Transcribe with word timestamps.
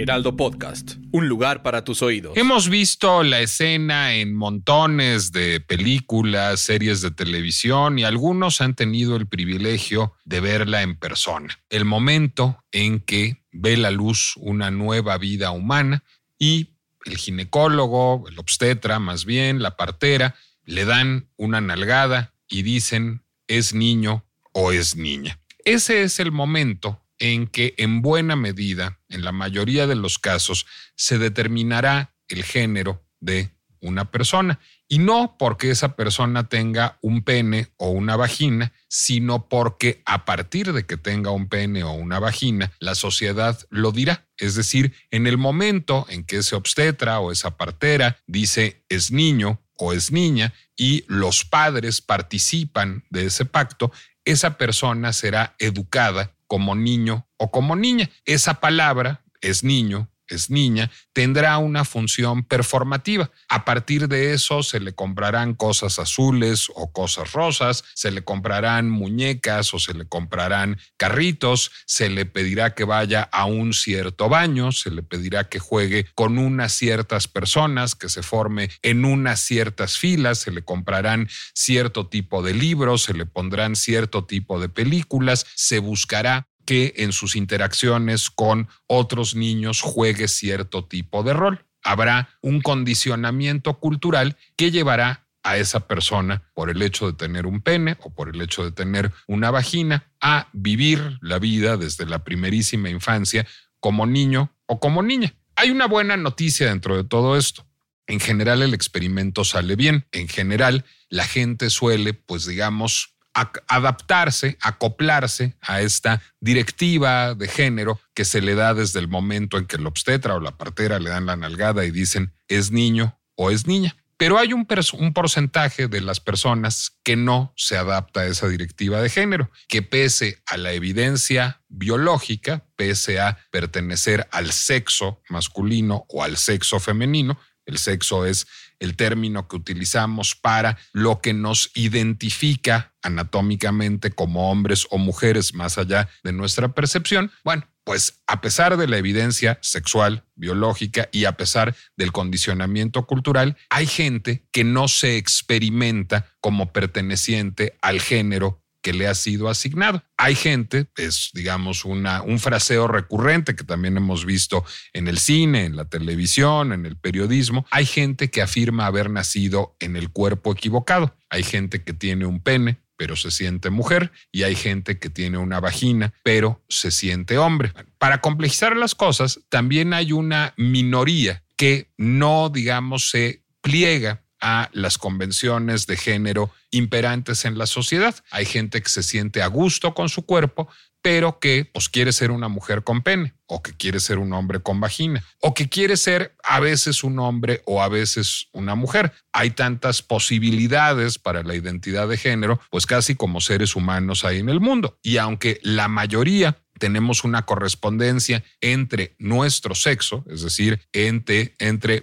Heraldo 0.00 0.34
Podcast, 0.34 0.92
un 1.12 1.28
lugar 1.28 1.62
para 1.62 1.84
tus 1.84 2.00
oídos. 2.00 2.34
Hemos 2.34 2.70
visto 2.70 3.22
la 3.22 3.40
escena 3.40 4.14
en 4.14 4.34
montones 4.34 5.30
de 5.30 5.60
películas, 5.60 6.60
series 6.60 7.02
de 7.02 7.10
televisión 7.10 7.98
y 7.98 8.04
algunos 8.04 8.62
han 8.62 8.74
tenido 8.74 9.16
el 9.16 9.26
privilegio 9.26 10.14
de 10.24 10.40
verla 10.40 10.80
en 10.80 10.96
persona. 10.96 11.60
El 11.68 11.84
momento 11.84 12.64
en 12.72 13.00
que 13.00 13.42
ve 13.52 13.76
la 13.76 13.90
luz 13.90 14.38
una 14.38 14.70
nueva 14.70 15.18
vida 15.18 15.50
humana 15.50 16.02
y 16.38 16.70
el 17.04 17.18
ginecólogo, 17.18 18.26
el 18.26 18.38
obstetra 18.38 19.00
más 19.00 19.26
bien, 19.26 19.60
la 19.60 19.76
partera, 19.76 20.34
le 20.64 20.86
dan 20.86 21.28
una 21.36 21.60
nalgada 21.60 22.32
y 22.48 22.62
dicen 22.62 23.22
es 23.48 23.74
niño 23.74 24.24
o 24.52 24.72
es 24.72 24.96
niña. 24.96 25.38
Ese 25.66 26.04
es 26.04 26.20
el 26.20 26.32
momento 26.32 27.04
en 27.18 27.46
que 27.46 27.74
en 27.76 28.00
buena 28.00 28.34
medida, 28.34 28.99
en 29.10 29.24
la 29.24 29.32
mayoría 29.32 29.86
de 29.86 29.96
los 29.96 30.18
casos, 30.18 30.66
se 30.94 31.18
determinará 31.18 32.14
el 32.28 32.44
género 32.44 33.04
de 33.20 33.50
una 33.80 34.10
persona. 34.10 34.60
Y 34.88 34.98
no 34.98 35.36
porque 35.38 35.70
esa 35.70 35.94
persona 35.96 36.48
tenga 36.48 36.98
un 37.00 37.22
pene 37.22 37.68
o 37.76 37.90
una 37.90 38.16
vagina, 38.16 38.72
sino 38.88 39.48
porque 39.48 40.02
a 40.04 40.24
partir 40.24 40.72
de 40.72 40.84
que 40.84 40.96
tenga 40.96 41.30
un 41.30 41.48
pene 41.48 41.84
o 41.84 41.92
una 41.92 42.18
vagina, 42.18 42.72
la 42.80 42.94
sociedad 42.94 43.58
lo 43.70 43.92
dirá. 43.92 44.28
Es 44.36 44.54
decir, 44.54 44.94
en 45.10 45.26
el 45.26 45.38
momento 45.38 46.06
en 46.08 46.24
que 46.24 46.38
ese 46.38 46.56
obstetra 46.56 47.20
o 47.20 47.30
esa 47.30 47.56
partera 47.56 48.18
dice 48.26 48.84
es 48.88 49.12
niño 49.12 49.60
o 49.76 49.92
es 49.92 50.12
niña 50.12 50.52
y 50.76 51.04
los 51.08 51.44
padres 51.44 52.00
participan 52.00 53.04
de 53.10 53.26
ese 53.26 53.44
pacto, 53.44 53.92
esa 54.24 54.58
persona 54.58 55.12
será 55.12 55.54
educada 55.58 56.34
como 56.50 56.74
niño 56.74 57.28
o 57.36 57.52
como 57.52 57.76
niña. 57.76 58.10
Esa 58.24 58.54
palabra 58.54 59.24
es 59.40 59.62
niño, 59.62 60.09
es 60.30 60.50
niña, 60.50 60.90
tendrá 61.12 61.58
una 61.58 61.84
función 61.84 62.44
performativa. 62.44 63.30
A 63.48 63.64
partir 63.64 64.08
de 64.08 64.32
eso 64.32 64.62
se 64.62 64.80
le 64.80 64.92
comprarán 64.94 65.54
cosas 65.54 65.98
azules 65.98 66.68
o 66.74 66.92
cosas 66.92 67.32
rosas, 67.32 67.84
se 67.94 68.10
le 68.10 68.22
comprarán 68.22 68.90
muñecas 68.90 69.72
o 69.74 69.78
se 69.78 69.94
le 69.94 70.06
comprarán 70.06 70.78
carritos, 70.96 71.70
se 71.86 72.10
le 72.10 72.26
pedirá 72.26 72.74
que 72.74 72.84
vaya 72.84 73.28
a 73.32 73.46
un 73.46 73.72
cierto 73.72 74.28
baño, 74.28 74.72
se 74.72 74.90
le 74.90 75.02
pedirá 75.02 75.48
que 75.48 75.58
juegue 75.58 76.06
con 76.14 76.38
unas 76.38 76.72
ciertas 76.72 77.28
personas, 77.28 77.94
que 77.94 78.08
se 78.08 78.22
forme 78.22 78.70
en 78.82 79.04
unas 79.04 79.40
ciertas 79.40 79.98
filas, 79.98 80.38
se 80.38 80.50
le 80.50 80.62
comprarán 80.62 81.28
cierto 81.54 82.06
tipo 82.06 82.42
de 82.42 82.54
libros, 82.54 83.02
se 83.02 83.14
le 83.14 83.26
pondrán 83.26 83.76
cierto 83.76 84.24
tipo 84.24 84.60
de 84.60 84.68
películas, 84.68 85.46
se 85.54 85.78
buscará 85.78 86.49
que 86.70 86.94
en 86.98 87.10
sus 87.10 87.34
interacciones 87.34 88.30
con 88.30 88.68
otros 88.86 89.34
niños 89.34 89.80
juegue 89.80 90.28
cierto 90.28 90.84
tipo 90.84 91.24
de 91.24 91.32
rol. 91.32 91.66
Habrá 91.82 92.28
un 92.42 92.60
condicionamiento 92.60 93.80
cultural 93.80 94.36
que 94.54 94.70
llevará 94.70 95.26
a 95.42 95.56
esa 95.56 95.88
persona 95.88 96.44
por 96.54 96.70
el 96.70 96.80
hecho 96.82 97.08
de 97.08 97.14
tener 97.14 97.44
un 97.44 97.60
pene 97.60 97.96
o 98.04 98.14
por 98.14 98.28
el 98.28 98.40
hecho 98.40 98.62
de 98.62 98.70
tener 98.70 99.10
una 99.26 99.50
vagina 99.50 100.12
a 100.20 100.46
vivir 100.52 101.18
la 101.22 101.40
vida 101.40 101.76
desde 101.76 102.06
la 102.06 102.22
primerísima 102.22 102.88
infancia 102.88 103.48
como 103.80 104.06
niño 104.06 104.54
o 104.66 104.78
como 104.78 105.02
niña. 105.02 105.34
Hay 105.56 105.72
una 105.72 105.88
buena 105.88 106.16
noticia 106.16 106.68
dentro 106.68 106.96
de 106.96 107.02
todo 107.02 107.36
esto. 107.36 107.66
En 108.06 108.20
general 108.20 108.62
el 108.62 108.74
experimento 108.74 109.44
sale 109.44 109.74
bien. 109.74 110.06
En 110.12 110.28
general 110.28 110.84
la 111.08 111.24
gente 111.24 111.68
suele, 111.68 112.14
pues 112.14 112.46
digamos, 112.46 113.16
adaptarse, 113.34 114.58
acoplarse 114.60 115.54
a 115.60 115.80
esta 115.80 116.20
directiva 116.40 117.34
de 117.34 117.48
género 117.48 118.00
que 118.14 118.24
se 118.24 118.40
le 118.40 118.54
da 118.54 118.74
desde 118.74 119.00
el 119.00 119.08
momento 119.08 119.56
en 119.58 119.66
que 119.66 119.76
el 119.76 119.86
obstetra 119.86 120.34
o 120.34 120.40
la 120.40 120.56
partera 120.56 120.98
le 120.98 121.10
dan 121.10 121.26
la 121.26 121.36
nalgada 121.36 121.84
y 121.84 121.90
dicen 121.90 122.32
es 122.48 122.70
niño 122.70 123.18
o 123.36 123.50
es 123.50 123.66
niña. 123.66 123.96
Pero 124.20 124.38
hay 124.38 124.52
un, 124.52 124.66
porcentaje 125.14 125.88
de 125.88 126.02
las 126.02 126.20
personas 126.20 126.98
que 127.02 127.16
no 127.16 127.54
se 127.56 127.78
adapta 127.78 128.20
a 128.20 128.26
esa 128.26 128.48
directiva 128.48 129.00
de 129.00 129.08
género, 129.08 129.50
que 129.66 129.80
pese 129.80 130.42
a 130.44 130.58
la 130.58 130.72
evidencia 130.72 131.62
biológica, 131.68 132.66
pese 132.76 133.18
a 133.18 133.38
pertenecer 133.50 134.28
al 134.30 134.52
sexo 134.52 135.22
masculino 135.30 136.04
o 136.10 136.22
al 136.22 136.36
sexo 136.36 136.80
femenino, 136.80 137.40
el 137.70 137.78
sexo 137.78 138.26
es 138.26 138.46
el 138.78 138.96
término 138.96 139.46
que 139.48 139.56
utilizamos 139.56 140.34
para 140.34 140.78
lo 140.92 141.20
que 141.20 141.32
nos 141.32 141.70
identifica 141.74 142.94
anatómicamente 143.02 144.10
como 144.10 144.50
hombres 144.50 144.86
o 144.90 144.98
mujeres 144.98 145.54
más 145.54 145.78
allá 145.78 146.08
de 146.22 146.32
nuestra 146.32 146.72
percepción. 146.72 147.30
Bueno, 147.44 147.66
pues 147.84 148.22
a 148.26 148.40
pesar 148.40 148.76
de 148.76 148.86
la 148.86 148.98
evidencia 148.98 149.58
sexual, 149.62 150.24
biológica 150.34 151.08
y 151.12 151.24
a 151.24 151.36
pesar 151.36 151.74
del 151.96 152.12
condicionamiento 152.12 153.06
cultural, 153.06 153.56
hay 153.68 153.86
gente 153.86 154.46
que 154.52 154.64
no 154.64 154.88
se 154.88 155.16
experimenta 155.16 156.26
como 156.40 156.72
perteneciente 156.72 157.78
al 157.82 158.00
género 158.00 158.62
que 158.82 158.92
le 158.92 159.06
ha 159.06 159.14
sido 159.14 159.48
asignado. 159.48 160.02
Hay 160.16 160.34
gente, 160.34 160.86
es 160.96 161.30
digamos 161.34 161.84
una, 161.84 162.22
un 162.22 162.38
fraseo 162.38 162.88
recurrente 162.88 163.56
que 163.56 163.64
también 163.64 163.96
hemos 163.96 164.24
visto 164.24 164.64
en 164.92 165.08
el 165.08 165.18
cine, 165.18 165.64
en 165.64 165.76
la 165.76 165.84
televisión, 165.84 166.72
en 166.72 166.86
el 166.86 166.96
periodismo. 166.96 167.66
Hay 167.70 167.86
gente 167.86 168.30
que 168.30 168.42
afirma 168.42 168.86
haber 168.86 169.10
nacido 169.10 169.76
en 169.80 169.96
el 169.96 170.10
cuerpo 170.10 170.52
equivocado. 170.52 171.16
Hay 171.28 171.42
gente 171.42 171.82
que 171.82 171.92
tiene 171.92 172.26
un 172.26 172.40
pene, 172.40 172.80
pero 172.96 173.16
se 173.16 173.30
siente 173.30 173.70
mujer, 173.70 174.12
y 174.30 174.42
hay 174.42 174.54
gente 174.54 174.98
que 174.98 175.08
tiene 175.08 175.38
una 175.38 175.58
vagina, 175.58 176.12
pero 176.22 176.62
se 176.68 176.90
siente 176.90 177.38
hombre. 177.38 177.72
Para 177.98 178.20
complejizar 178.20 178.76
las 178.76 178.94
cosas, 178.94 179.40
también 179.48 179.94
hay 179.94 180.12
una 180.12 180.52
minoría 180.58 181.42
que 181.56 181.90
no, 181.96 182.50
digamos, 182.50 183.10
se 183.10 183.42
pliega 183.62 184.22
a 184.40 184.70
las 184.72 184.98
convenciones 184.98 185.86
de 185.86 185.96
género 185.96 186.50
imperantes 186.70 187.44
en 187.44 187.58
la 187.58 187.66
sociedad. 187.66 188.14
Hay 188.30 188.44
gente 188.44 188.82
que 188.82 188.88
se 188.88 189.02
siente 189.02 189.42
a 189.42 189.46
gusto 189.46 189.94
con 189.94 190.08
su 190.08 190.24
cuerpo, 190.24 190.68
pero 191.02 191.38
que 191.38 191.64
pues, 191.64 191.88
quiere 191.88 192.12
ser 192.12 192.30
una 192.30 192.48
mujer 192.48 192.84
con 192.84 193.02
pene, 193.02 193.34
o 193.46 193.62
que 193.62 193.72
quiere 193.72 194.00
ser 194.00 194.18
un 194.18 194.32
hombre 194.32 194.60
con 194.60 194.80
vagina, 194.80 195.24
o 195.40 195.54
que 195.54 195.68
quiere 195.68 195.96
ser 195.96 196.34
a 196.42 196.60
veces 196.60 197.02
un 197.02 197.18
hombre 197.18 197.62
o 197.64 197.82
a 197.82 197.88
veces 197.88 198.48
una 198.52 198.74
mujer. 198.74 199.12
Hay 199.32 199.50
tantas 199.50 200.02
posibilidades 200.02 201.18
para 201.18 201.42
la 201.42 201.54
identidad 201.54 202.08
de 202.08 202.16
género, 202.16 202.60
pues 202.70 202.86
casi 202.86 203.14
como 203.14 203.40
seres 203.40 203.76
humanos 203.76 204.24
hay 204.24 204.38
en 204.38 204.48
el 204.48 204.60
mundo. 204.60 204.98
Y 205.02 205.16
aunque 205.16 205.58
la 205.62 205.88
mayoría 205.88 206.58
tenemos 206.80 207.22
una 207.22 207.46
correspondencia 207.46 208.42
entre 208.60 209.14
nuestro 209.18 209.76
sexo, 209.76 210.24
es 210.28 210.42
decir, 210.42 210.80
entre, 210.92 211.54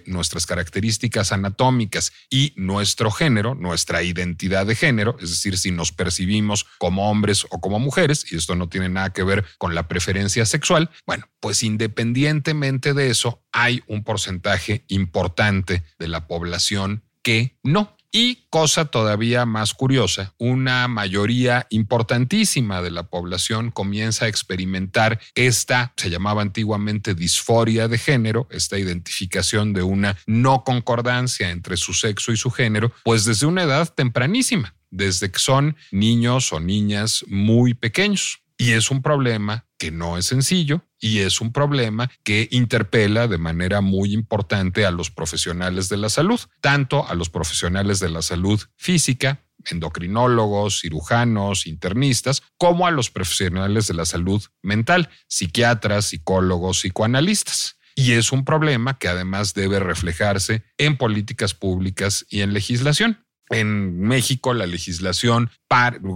nuestras 0.06 0.46
características 0.46 1.32
anatómicas 1.32 2.12
y 2.30 2.54
nuestro 2.56 3.10
género, 3.10 3.54
nuestra 3.54 4.02
identidad 4.02 4.64
de 4.64 4.76
género, 4.76 5.16
es 5.20 5.30
decir, 5.30 5.58
si 5.58 5.70
nos 5.70 5.92
percibimos 5.92 6.64
como 6.78 7.10
hombres 7.10 7.46
o 7.50 7.60
como 7.60 7.78
mujeres, 7.78 8.24
y 8.32 8.36
esto 8.36 8.54
no 8.54 8.68
tiene 8.70 8.88
nada 8.88 9.12
que 9.12 9.24
ver 9.24 9.44
con 9.58 9.74
la 9.74 9.88
preferencia 9.88 10.46
sexual, 10.46 10.90
bueno, 11.06 11.28
pues 11.40 11.62
independientemente 11.62 12.94
de 12.94 13.10
eso, 13.10 13.42
hay 13.52 13.82
un 13.88 14.04
porcentaje 14.04 14.84
importante 14.88 15.82
de 15.98 16.08
la 16.08 16.26
población 16.26 17.02
que 17.22 17.58
no 17.62 17.97
y 18.10 18.46
cosa 18.50 18.86
todavía 18.86 19.44
más 19.44 19.74
curiosa, 19.74 20.34
una 20.38 20.88
mayoría 20.88 21.66
importantísima 21.70 22.80
de 22.80 22.90
la 22.90 23.04
población 23.04 23.70
comienza 23.70 24.24
a 24.24 24.28
experimentar 24.28 25.20
esta, 25.34 25.92
se 25.96 26.10
llamaba 26.10 26.42
antiguamente 26.42 27.14
disforia 27.14 27.88
de 27.88 27.98
género, 27.98 28.48
esta 28.50 28.78
identificación 28.78 29.72
de 29.72 29.82
una 29.82 30.16
no 30.26 30.64
concordancia 30.64 31.50
entre 31.50 31.76
su 31.76 31.92
sexo 31.92 32.32
y 32.32 32.36
su 32.36 32.50
género, 32.50 32.92
pues 33.04 33.24
desde 33.24 33.46
una 33.46 33.62
edad 33.62 33.92
tempranísima, 33.92 34.74
desde 34.90 35.30
que 35.30 35.38
son 35.38 35.76
niños 35.90 36.52
o 36.52 36.60
niñas 36.60 37.24
muy 37.28 37.74
pequeños. 37.74 38.40
Y 38.60 38.72
es 38.72 38.90
un 38.90 39.02
problema 39.02 39.66
que 39.78 39.92
no 39.92 40.18
es 40.18 40.26
sencillo 40.26 40.82
y 40.98 41.20
es 41.20 41.40
un 41.40 41.52
problema 41.52 42.10
que 42.24 42.48
interpela 42.50 43.28
de 43.28 43.38
manera 43.38 43.80
muy 43.80 44.12
importante 44.12 44.84
a 44.84 44.90
los 44.90 45.12
profesionales 45.12 45.88
de 45.88 45.96
la 45.96 46.08
salud, 46.08 46.40
tanto 46.60 47.08
a 47.08 47.14
los 47.14 47.30
profesionales 47.30 48.00
de 48.00 48.08
la 48.08 48.20
salud 48.20 48.60
física, 48.76 49.44
endocrinólogos, 49.64 50.80
cirujanos, 50.80 51.68
internistas, 51.68 52.42
como 52.58 52.88
a 52.88 52.90
los 52.90 53.10
profesionales 53.10 53.86
de 53.86 53.94
la 53.94 54.04
salud 54.04 54.42
mental, 54.60 55.08
psiquiatras, 55.28 56.06
psicólogos, 56.06 56.80
psicoanalistas. 56.80 57.76
Y 57.94 58.12
es 58.12 58.32
un 58.32 58.44
problema 58.44 58.98
que 58.98 59.06
además 59.06 59.54
debe 59.54 59.78
reflejarse 59.78 60.64
en 60.78 60.96
políticas 60.96 61.54
públicas 61.54 62.26
y 62.28 62.40
en 62.40 62.54
legislación. 62.54 63.24
En 63.50 63.98
México, 64.00 64.52
la 64.54 64.66
legislación 64.66 65.50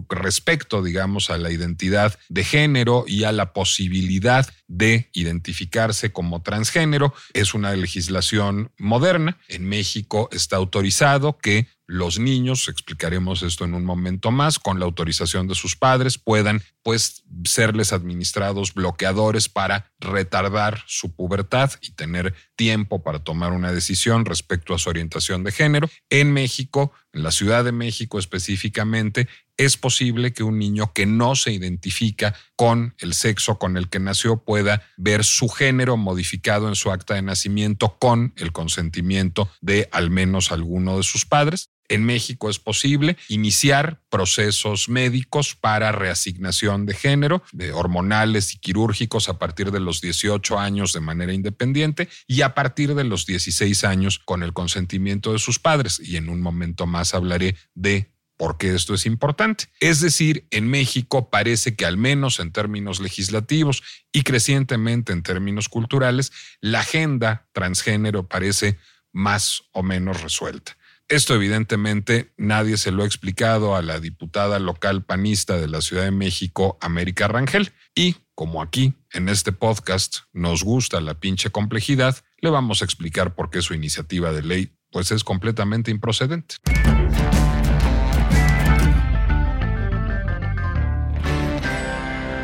respecto, 0.08 0.82
digamos, 0.82 1.30
a 1.30 1.38
la 1.38 1.50
identidad 1.50 2.18
de 2.28 2.44
género 2.44 3.04
y 3.06 3.24
a 3.24 3.32
la 3.32 3.52
posibilidad 3.52 4.46
de 4.66 5.10
identificarse 5.12 6.12
como 6.12 6.42
transgénero 6.42 7.12
es 7.34 7.54
una 7.54 7.74
legislación 7.74 8.72
moderna. 8.78 9.38
En 9.48 9.68
México 9.68 10.28
está 10.32 10.56
autorizado 10.56 11.38
que 11.38 11.68
los 11.92 12.18
niños, 12.18 12.68
explicaremos 12.68 13.42
esto 13.42 13.66
en 13.66 13.74
un 13.74 13.84
momento 13.84 14.30
más, 14.30 14.58
con 14.58 14.78
la 14.78 14.86
autorización 14.86 15.46
de 15.46 15.54
sus 15.54 15.76
padres, 15.76 16.16
puedan 16.16 16.62
pues 16.82 17.22
serles 17.44 17.92
administrados 17.92 18.72
bloqueadores 18.72 19.50
para 19.50 19.92
retardar 20.00 20.82
su 20.86 21.14
pubertad 21.14 21.70
y 21.82 21.90
tener 21.92 22.34
tiempo 22.56 23.02
para 23.02 23.18
tomar 23.18 23.52
una 23.52 23.72
decisión 23.72 24.24
respecto 24.24 24.74
a 24.74 24.78
su 24.78 24.88
orientación 24.88 25.44
de 25.44 25.52
género. 25.52 25.90
En 26.08 26.32
México, 26.32 26.92
en 27.12 27.24
la 27.24 27.30
Ciudad 27.30 27.62
de 27.62 27.72
México 27.72 28.18
específicamente, 28.18 29.28
es 29.56 29.76
posible 29.76 30.32
que 30.32 30.42
un 30.42 30.58
niño 30.58 30.92
que 30.92 31.06
no 31.06 31.36
se 31.36 31.52
identifica 31.52 32.34
con 32.56 32.94
el 32.98 33.14
sexo 33.14 33.58
con 33.58 33.76
el 33.76 33.88
que 33.88 34.00
nació 34.00 34.44
pueda 34.44 34.82
ver 34.96 35.24
su 35.24 35.48
género 35.48 35.96
modificado 35.96 36.68
en 36.68 36.74
su 36.74 36.90
acta 36.90 37.14
de 37.14 37.22
nacimiento 37.22 37.96
con 37.98 38.32
el 38.36 38.52
consentimiento 38.52 39.50
de 39.60 39.88
al 39.92 40.10
menos 40.10 40.52
alguno 40.52 40.96
de 40.96 41.02
sus 41.02 41.24
padres. 41.24 41.70
En 41.88 42.04
México 42.04 42.48
es 42.48 42.58
posible 42.58 43.18
iniciar 43.28 44.00
procesos 44.08 44.88
médicos 44.88 45.54
para 45.54 45.92
reasignación 45.92 46.86
de 46.86 46.94
género, 46.94 47.42
de 47.52 47.72
hormonales 47.72 48.54
y 48.54 48.58
quirúrgicos 48.58 49.28
a 49.28 49.38
partir 49.38 49.70
de 49.72 49.80
los 49.80 50.00
18 50.00 50.58
años 50.58 50.94
de 50.94 51.00
manera 51.00 51.34
independiente 51.34 52.08
y 52.26 52.42
a 52.42 52.54
partir 52.54 52.94
de 52.94 53.04
los 53.04 53.26
16 53.26 53.84
años 53.84 54.18
con 54.18 54.42
el 54.42 54.54
consentimiento 54.54 55.32
de 55.32 55.38
sus 55.38 55.58
padres. 55.58 56.00
Y 56.02 56.16
en 56.16 56.30
un 56.30 56.40
momento 56.40 56.86
más 56.86 57.12
hablaré 57.12 57.56
de 57.74 58.11
por 58.42 58.58
qué 58.58 58.74
esto 58.74 58.92
es 58.92 59.06
importante. 59.06 59.66
Es 59.78 60.00
decir, 60.00 60.48
en 60.50 60.66
México 60.68 61.30
parece 61.30 61.76
que 61.76 61.86
al 61.86 61.96
menos 61.96 62.40
en 62.40 62.50
términos 62.50 62.98
legislativos 62.98 63.84
y 64.10 64.24
crecientemente 64.24 65.12
en 65.12 65.22
términos 65.22 65.68
culturales, 65.68 66.32
la 66.60 66.80
agenda 66.80 67.46
transgénero 67.52 68.26
parece 68.26 68.78
más 69.12 69.62
o 69.70 69.84
menos 69.84 70.22
resuelta. 70.22 70.76
Esto 71.06 71.36
evidentemente 71.36 72.32
nadie 72.36 72.78
se 72.78 72.90
lo 72.90 73.04
ha 73.04 73.06
explicado 73.06 73.76
a 73.76 73.82
la 73.82 74.00
diputada 74.00 74.58
local 74.58 75.04
panista 75.04 75.56
de 75.56 75.68
la 75.68 75.80
Ciudad 75.80 76.02
de 76.02 76.10
México, 76.10 76.78
América 76.80 77.28
Rangel. 77.28 77.70
Y 77.94 78.16
como 78.34 78.60
aquí, 78.60 78.94
en 79.12 79.28
este 79.28 79.52
podcast, 79.52 80.22
nos 80.32 80.64
gusta 80.64 81.00
la 81.00 81.14
pinche 81.14 81.50
complejidad, 81.50 82.16
le 82.38 82.50
vamos 82.50 82.82
a 82.82 82.86
explicar 82.86 83.36
por 83.36 83.50
qué 83.50 83.62
su 83.62 83.72
iniciativa 83.72 84.32
de 84.32 84.42
ley 84.42 84.72
pues 84.90 85.12
es 85.12 85.22
completamente 85.22 85.92
improcedente. 85.92 86.56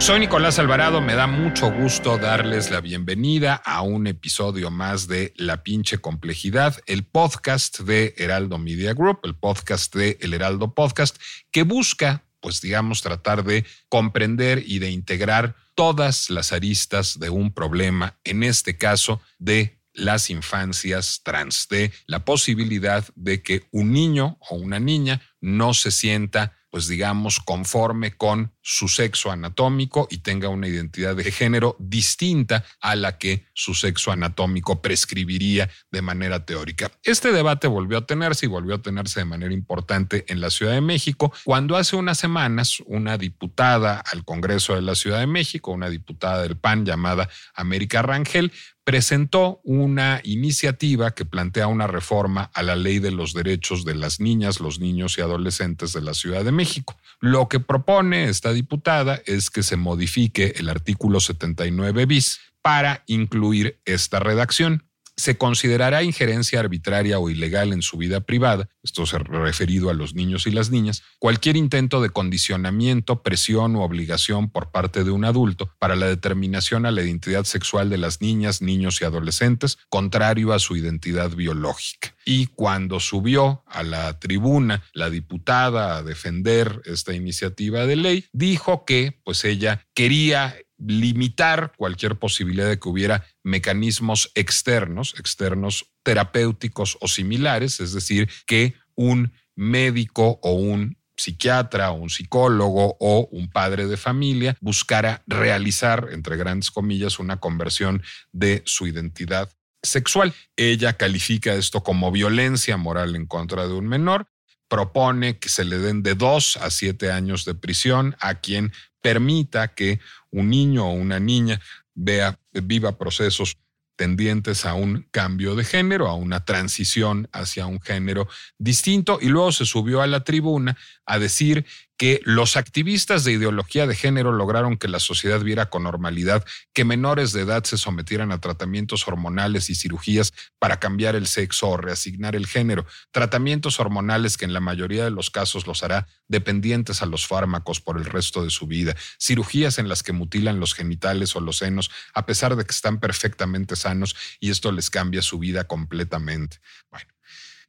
Soy 0.08 0.20
Nicolás 0.20 0.58
Alvarado, 0.58 1.02
me 1.02 1.14
da 1.14 1.26
mucho 1.26 1.70
gusto 1.70 2.16
darles 2.16 2.70
la 2.70 2.80
bienvenida 2.80 3.54
a 3.56 3.82
un 3.82 4.06
episodio 4.06 4.70
más 4.70 5.06
de 5.06 5.34
La 5.36 5.62
pinche 5.62 5.98
complejidad, 5.98 6.80
el 6.86 7.04
podcast 7.04 7.80
de 7.80 8.14
Heraldo 8.16 8.56
Media 8.56 8.94
Group, 8.94 9.20
el 9.24 9.34
podcast 9.34 9.94
de 9.94 10.16
El 10.22 10.32
Heraldo 10.32 10.72
Podcast, 10.72 11.18
que 11.50 11.62
busca, 11.62 12.24
pues 12.40 12.62
digamos, 12.62 13.02
tratar 13.02 13.44
de 13.44 13.66
comprender 13.90 14.62
y 14.66 14.78
de 14.78 14.90
integrar 14.90 15.56
todas 15.74 16.30
las 16.30 16.54
aristas 16.54 17.18
de 17.18 17.28
un 17.28 17.52
problema, 17.52 18.18
en 18.24 18.44
este 18.44 18.78
caso 18.78 19.20
de 19.38 19.78
las 19.92 20.30
infancias 20.30 21.20
trans, 21.22 21.68
de 21.68 21.92
la 22.06 22.24
posibilidad 22.24 23.04
de 23.14 23.42
que 23.42 23.66
un 23.72 23.92
niño 23.92 24.38
o 24.48 24.56
una 24.56 24.80
niña 24.80 25.20
no 25.42 25.74
se 25.74 25.90
sienta 25.90 26.57
pues 26.70 26.88
digamos, 26.88 27.40
conforme 27.40 28.12
con 28.16 28.52
su 28.62 28.88
sexo 28.88 29.30
anatómico 29.30 30.06
y 30.10 30.18
tenga 30.18 30.48
una 30.48 30.68
identidad 30.68 31.16
de 31.16 31.30
género 31.32 31.76
distinta 31.78 32.64
a 32.80 32.96
la 32.96 33.18
que 33.18 33.46
su 33.54 33.74
sexo 33.74 34.12
anatómico 34.12 34.82
prescribiría 34.82 35.70
de 35.90 36.02
manera 36.02 36.44
teórica. 36.44 36.90
Este 37.02 37.32
debate 37.32 37.66
volvió 37.66 37.98
a 37.98 38.06
tenerse 38.06 38.46
y 38.46 38.48
volvió 38.48 38.74
a 38.74 38.82
tenerse 38.82 39.20
de 39.20 39.24
manera 39.24 39.54
importante 39.54 40.24
en 40.28 40.40
la 40.40 40.50
Ciudad 40.50 40.72
de 40.72 40.80
México 40.80 41.32
cuando 41.44 41.76
hace 41.76 41.96
unas 41.96 42.18
semanas 42.18 42.82
una 42.86 43.16
diputada 43.16 44.02
al 44.12 44.24
Congreso 44.24 44.74
de 44.74 44.82
la 44.82 44.94
Ciudad 44.94 45.20
de 45.20 45.26
México, 45.26 45.72
una 45.72 45.88
diputada 45.88 46.42
del 46.42 46.56
PAN 46.56 46.84
llamada 46.84 47.28
América 47.54 48.02
Rangel, 48.02 48.52
presentó 48.88 49.60
una 49.64 50.22
iniciativa 50.24 51.10
que 51.10 51.26
plantea 51.26 51.66
una 51.66 51.86
reforma 51.86 52.50
a 52.54 52.62
la 52.62 52.74
ley 52.74 53.00
de 53.00 53.10
los 53.10 53.34
derechos 53.34 53.84
de 53.84 53.94
las 53.94 54.18
niñas, 54.18 54.60
los 54.60 54.80
niños 54.80 55.18
y 55.18 55.20
adolescentes 55.20 55.92
de 55.92 56.00
la 56.00 56.14
Ciudad 56.14 56.42
de 56.42 56.52
México. 56.52 56.96
Lo 57.20 57.50
que 57.50 57.60
propone 57.60 58.30
esta 58.30 58.50
diputada 58.54 59.20
es 59.26 59.50
que 59.50 59.62
se 59.62 59.76
modifique 59.76 60.54
el 60.56 60.70
artículo 60.70 61.20
79 61.20 62.06
bis 62.06 62.40
para 62.62 63.04
incluir 63.06 63.78
esta 63.84 64.20
redacción 64.20 64.87
se 65.18 65.36
considerará 65.36 66.04
injerencia 66.04 66.60
arbitraria 66.60 67.18
o 67.18 67.28
ilegal 67.28 67.72
en 67.72 67.82
su 67.82 67.98
vida 67.98 68.20
privada, 68.20 68.68
esto 68.84 69.04
se 69.04 69.18
referido 69.18 69.90
a 69.90 69.94
los 69.94 70.14
niños 70.14 70.46
y 70.46 70.52
las 70.52 70.70
niñas, 70.70 71.02
cualquier 71.18 71.56
intento 71.56 72.00
de 72.00 72.10
condicionamiento, 72.10 73.22
presión 73.22 73.74
u 73.74 73.80
obligación 73.80 74.48
por 74.48 74.70
parte 74.70 75.02
de 75.02 75.10
un 75.10 75.24
adulto 75.24 75.74
para 75.80 75.96
la 75.96 76.06
determinación 76.06 76.86
a 76.86 76.92
la 76.92 77.02
identidad 77.02 77.44
sexual 77.44 77.90
de 77.90 77.98
las 77.98 78.20
niñas, 78.20 78.62
niños 78.62 79.02
y 79.02 79.04
adolescentes, 79.04 79.78
contrario 79.88 80.52
a 80.52 80.60
su 80.60 80.76
identidad 80.76 81.30
biológica. 81.30 82.14
Y 82.24 82.46
cuando 82.46 83.00
subió 83.00 83.64
a 83.66 83.82
la 83.82 84.20
tribuna 84.20 84.84
la 84.92 85.10
diputada 85.10 85.96
a 85.96 86.02
defender 86.04 86.80
esta 86.84 87.12
iniciativa 87.12 87.86
de 87.86 87.96
ley, 87.96 88.24
dijo 88.32 88.84
que 88.84 89.20
pues 89.24 89.44
ella 89.44 89.84
quería 89.94 90.54
limitar 90.78 91.72
cualquier 91.76 92.16
posibilidad 92.16 92.68
de 92.68 92.78
que 92.78 92.88
hubiera 92.88 93.24
mecanismos 93.42 94.30
externos, 94.34 95.14
externos 95.18 95.90
terapéuticos 96.02 96.96
o 97.00 97.08
similares, 97.08 97.80
es 97.80 97.92
decir, 97.92 98.28
que 98.46 98.74
un 98.94 99.32
médico 99.54 100.38
o 100.42 100.52
un 100.52 100.96
psiquiatra 101.16 101.90
o 101.90 101.94
un 101.94 102.10
psicólogo 102.10 102.96
o 103.00 103.28
un 103.32 103.50
padre 103.50 103.86
de 103.86 103.96
familia 103.96 104.56
buscara 104.60 105.22
realizar, 105.26 106.08
entre 106.12 106.36
grandes 106.36 106.70
comillas, 106.70 107.18
una 107.18 107.38
conversión 107.38 108.02
de 108.32 108.62
su 108.64 108.86
identidad 108.86 109.50
sexual. 109.82 110.32
Ella 110.56 110.94
califica 110.94 111.54
esto 111.54 111.82
como 111.82 112.12
violencia 112.12 112.76
moral 112.76 113.16
en 113.16 113.26
contra 113.26 113.66
de 113.66 113.74
un 113.74 113.88
menor, 113.88 114.28
propone 114.68 115.38
que 115.38 115.48
se 115.48 115.64
le 115.64 115.78
den 115.78 116.02
de 116.02 116.14
dos 116.14 116.56
a 116.58 116.70
siete 116.70 117.10
años 117.10 117.44
de 117.44 117.54
prisión 117.54 118.16
a 118.20 118.36
quien 118.36 118.72
permita 119.00 119.68
que 119.68 120.00
un 120.30 120.50
niño 120.50 120.86
o 120.86 120.92
una 120.92 121.20
niña 121.20 121.60
vea, 121.94 122.38
viva 122.52 122.98
procesos 122.98 123.56
tendientes 123.96 124.64
a 124.64 124.74
un 124.74 125.08
cambio 125.10 125.56
de 125.56 125.64
género, 125.64 126.06
a 126.06 126.14
una 126.14 126.44
transición 126.44 127.28
hacia 127.32 127.66
un 127.66 127.80
género 127.80 128.28
distinto, 128.56 129.18
y 129.20 129.28
luego 129.28 129.50
se 129.50 129.66
subió 129.66 130.00
a 130.02 130.06
la 130.06 130.22
tribuna 130.22 130.78
a 131.04 131.18
decir 131.18 131.66
que 131.98 132.20
los 132.24 132.56
activistas 132.56 133.24
de 133.24 133.32
ideología 133.32 133.88
de 133.88 133.96
género 133.96 134.32
lograron 134.32 134.78
que 134.78 134.86
la 134.86 135.00
sociedad 135.00 135.40
viera 135.40 135.68
con 135.68 135.82
normalidad 135.82 136.46
que 136.72 136.84
menores 136.84 137.32
de 137.32 137.42
edad 137.42 137.64
se 137.64 137.76
sometieran 137.76 138.30
a 138.30 138.40
tratamientos 138.40 139.06
hormonales 139.08 139.68
y 139.68 139.74
cirugías 139.74 140.32
para 140.60 140.78
cambiar 140.78 141.16
el 141.16 141.26
sexo 141.26 141.68
o 141.68 141.76
reasignar 141.76 142.36
el 142.36 142.46
género, 142.46 142.86
tratamientos 143.10 143.80
hormonales 143.80 144.36
que 144.36 144.44
en 144.44 144.52
la 144.52 144.60
mayoría 144.60 145.04
de 145.04 145.10
los 145.10 145.30
casos 145.30 145.66
los 145.66 145.82
hará 145.82 146.06
dependientes 146.28 147.02
a 147.02 147.06
los 147.06 147.26
fármacos 147.26 147.80
por 147.80 147.98
el 147.98 148.04
resto 148.04 148.44
de 148.44 148.50
su 148.50 148.68
vida, 148.68 148.94
cirugías 149.20 149.78
en 149.78 149.88
las 149.88 150.04
que 150.04 150.12
mutilan 150.12 150.60
los 150.60 150.74
genitales 150.74 151.34
o 151.34 151.40
los 151.40 151.58
senos 151.58 151.90
a 152.14 152.26
pesar 152.26 152.54
de 152.54 152.64
que 152.64 152.72
están 152.72 153.00
perfectamente 153.00 153.74
sanos 153.74 154.14
y 154.38 154.50
esto 154.50 154.70
les 154.70 154.88
cambia 154.88 155.20
su 155.20 155.40
vida 155.40 155.64
completamente. 155.64 156.58
Bueno, 156.90 157.10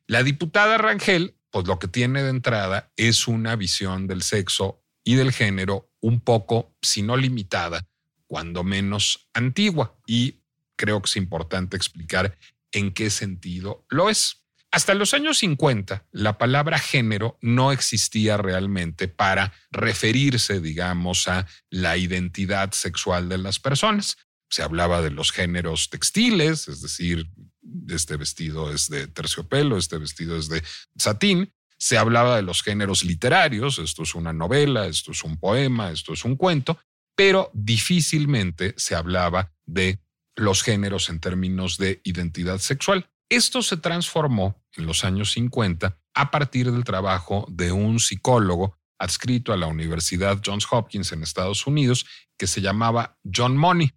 la 0.06 0.22
diputada 0.22 0.78
Rangel 0.78 1.36
pues 1.52 1.68
lo 1.68 1.80
que 1.80 1.88
tiene 1.88 2.24
de 2.24 2.30
entrada 2.30 2.92
es 2.96 3.28
una 3.28 3.56
visión 3.56 4.08
del 4.08 4.22
sexo 4.22 4.84
y 5.04 5.16
del 5.16 5.32
género 5.32 5.92
un 6.02 6.22
poco, 6.22 6.76
si 6.82 7.02
no 7.02 7.18
limitada, 7.18 7.88
cuando 8.28 8.64
menos 8.64 9.30
antigua. 9.34 9.98
Y 10.06 10.44
creo 10.76 11.02
que 11.02 11.08
es 11.10 11.18
importante 11.18 11.76
explicar 11.76 12.38
en 12.72 12.94
qué 12.94 13.10
sentido 13.10 13.86
lo 13.90 14.10
es. 14.10 14.44
Hasta 14.72 14.94
los 14.94 15.16
años 15.16 15.40
50, 15.40 16.06
la 16.12 16.38
palabra 16.38 16.78
género 16.78 17.40
no 17.42 17.72
existía 17.72 18.38
realmente 18.38 19.08
para 19.08 19.52
referirse, 19.72 20.60
digamos, 20.62 21.28
a 21.28 21.48
la 21.72 21.98
identidad 21.98 22.72
sexual 22.72 23.30
de 23.30 23.40
las 23.40 23.58
personas. 23.58 24.18
Se 24.48 24.62
hablaba 24.62 25.02
de 25.02 25.10
los 25.10 25.32
géneros 25.32 25.90
textiles, 25.90 26.68
es 26.68 26.82
decir, 26.82 27.32
este 27.96 28.18
vestido 28.18 28.72
es 28.72 28.90
de 28.90 29.08
terciopelo, 29.08 29.78
este 29.78 29.98
vestido 29.98 30.38
es 30.38 30.50
de 30.50 30.64
satín. 30.98 31.54
Se 31.78 31.98
hablaba 31.98 32.36
de 32.36 32.42
los 32.42 32.62
géneros 32.62 33.04
literarios, 33.04 33.80
esto 33.80 34.04
es 34.04 34.16
una 34.16 34.34
novela, 34.34 34.88
esto 34.88 35.12
es 35.12 35.24
un 35.24 35.38
poema, 35.38 35.92
esto 35.92 36.14
es 36.14 36.26
un 36.26 36.36
cuento, 36.36 36.78
pero 37.16 37.50
difícilmente 37.54 38.74
se 38.78 38.96
hablaba 38.96 39.54
de 39.66 40.00
los 40.36 40.64
géneros 40.64 41.10
en 41.10 41.20
términos 41.20 41.78
de 41.78 42.02
identidad 42.04 42.60
sexual. 42.60 43.10
Esto 43.30 43.62
se 43.62 43.78
transformó 43.78 44.62
en 44.76 44.86
los 44.86 45.04
años 45.04 45.32
50 45.32 46.00
a 46.16 46.32
partir 46.32 46.72
del 46.72 46.84
trabajo 46.84 47.46
de 47.50 47.72
un 47.72 48.00
psicólogo 48.00 48.78
adscrito 49.00 49.54
a 49.54 49.58
la 49.58 49.68
Universidad 49.68 50.42
Johns 50.46 50.68
Hopkins 50.70 51.12
en 51.12 51.24
Estados 51.24 51.66
Unidos 51.66 52.06
que 52.38 52.48
se 52.48 52.62
llamaba 52.62 53.18
John 53.24 53.56
Money. 53.56 53.92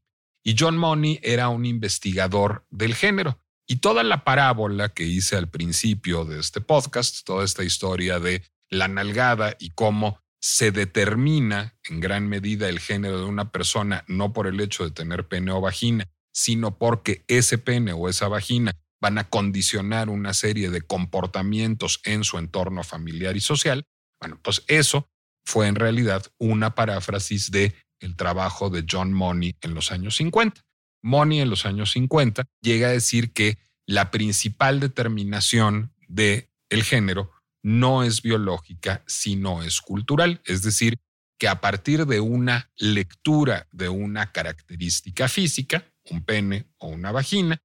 Y 0.45 0.57
John 0.59 0.77
Money 0.77 1.21
era 1.23 1.49
un 1.49 1.67
investigador 1.67 2.67
del 2.71 2.95
género. 2.95 3.42
Y 3.67 3.77
toda 3.77 4.03
la 4.03 4.25
parábola 4.25 4.89
que 4.89 5.05
hice 5.05 5.37
al 5.37 5.49
principio 5.49 6.25
de 6.25 6.41
este 6.41 6.61
podcast, 6.61 7.25
toda 7.25 7.45
esta 7.45 7.65
historia 7.65 8.19
de 8.19 8.43
la 8.69 8.89
nalgada 8.89 9.57
y 9.59 9.71
cómo 9.71 10.19
se 10.41 10.73
determina 10.73 11.79
en 11.89 12.01
gran 12.01 12.29
medida 12.29 12.69
el 12.69 12.81
género 12.81 13.21
de 13.21 13.27
una 13.27 13.53
persona 13.53 14.05
no 14.09 14.33
por 14.33 14.49
el 14.49 14.61
hecho 14.61 14.85
de 14.85 14.91
tener 14.91 15.29
pene 15.29 15.53
o 15.53 15.61
vagina, 15.61 16.11
sino 16.35 16.79
porque 16.79 17.25
ese 17.29 17.59
pene 17.59 17.93
o 17.93 18.09
esa 18.09 18.27
vagina 18.29 18.77
van 19.01 19.19
a 19.19 19.29
condicionar 19.29 20.09
una 20.09 20.35
serie 20.35 20.71
de 20.71 20.83
comportamientos 20.83 22.01
en 22.05 22.25
su 22.25 22.39
entorno 22.39 22.83
familiar 22.83 23.37
y 23.37 23.41
social, 23.41 23.85
bueno, 24.21 24.39
pues 24.43 24.65
eso 24.69 25.09
fue 25.45 25.67
en 25.67 25.75
realidad 25.75 26.25
una 26.39 26.75
paráfrasis 26.75 27.51
de 27.51 27.75
el 28.01 28.17
trabajo 28.17 28.71
de 28.71 28.85
John 28.89 29.13
Money 29.13 29.57
en 29.61 29.75
los 29.75 29.93
años 29.93 30.17
50. 30.17 30.63
Money 31.03 31.41
en 31.41 31.51
los 31.51 31.67
años 31.67 31.93
50 31.93 32.45
llega 32.61 32.89
a 32.89 32.93
decir 32.93 33.33
que 33.33 33.59
la 33.87 34.11
principal 34.11 34.81
determinación 34.81 35.93
de 36.09 36.51
el 36.71 36.85
género 36.85 37.31
no 37.63 38.03
es 38.03 38.23
biológica, 38.23 39.03
sino 39.07 39.63
es 39.63 39.81
cultural, 39.81 40.41
es 40.45 40.63
decir, 40.63 40.99
que 41.39 41.49
a 41.49 41.61
partir 41.61 42.07
de 42.07 42.21
una 42.21 42.71
lectura 42.77 43.69
de 43.73 43.89
una 43.89 44.31
característica 44.33 45.29
física, 45.29 45.85
un 46.11 46.25
pene 46.25 46.67
o 46.79 46.89
una 46.89 47.13
vagina, 47.13 47.59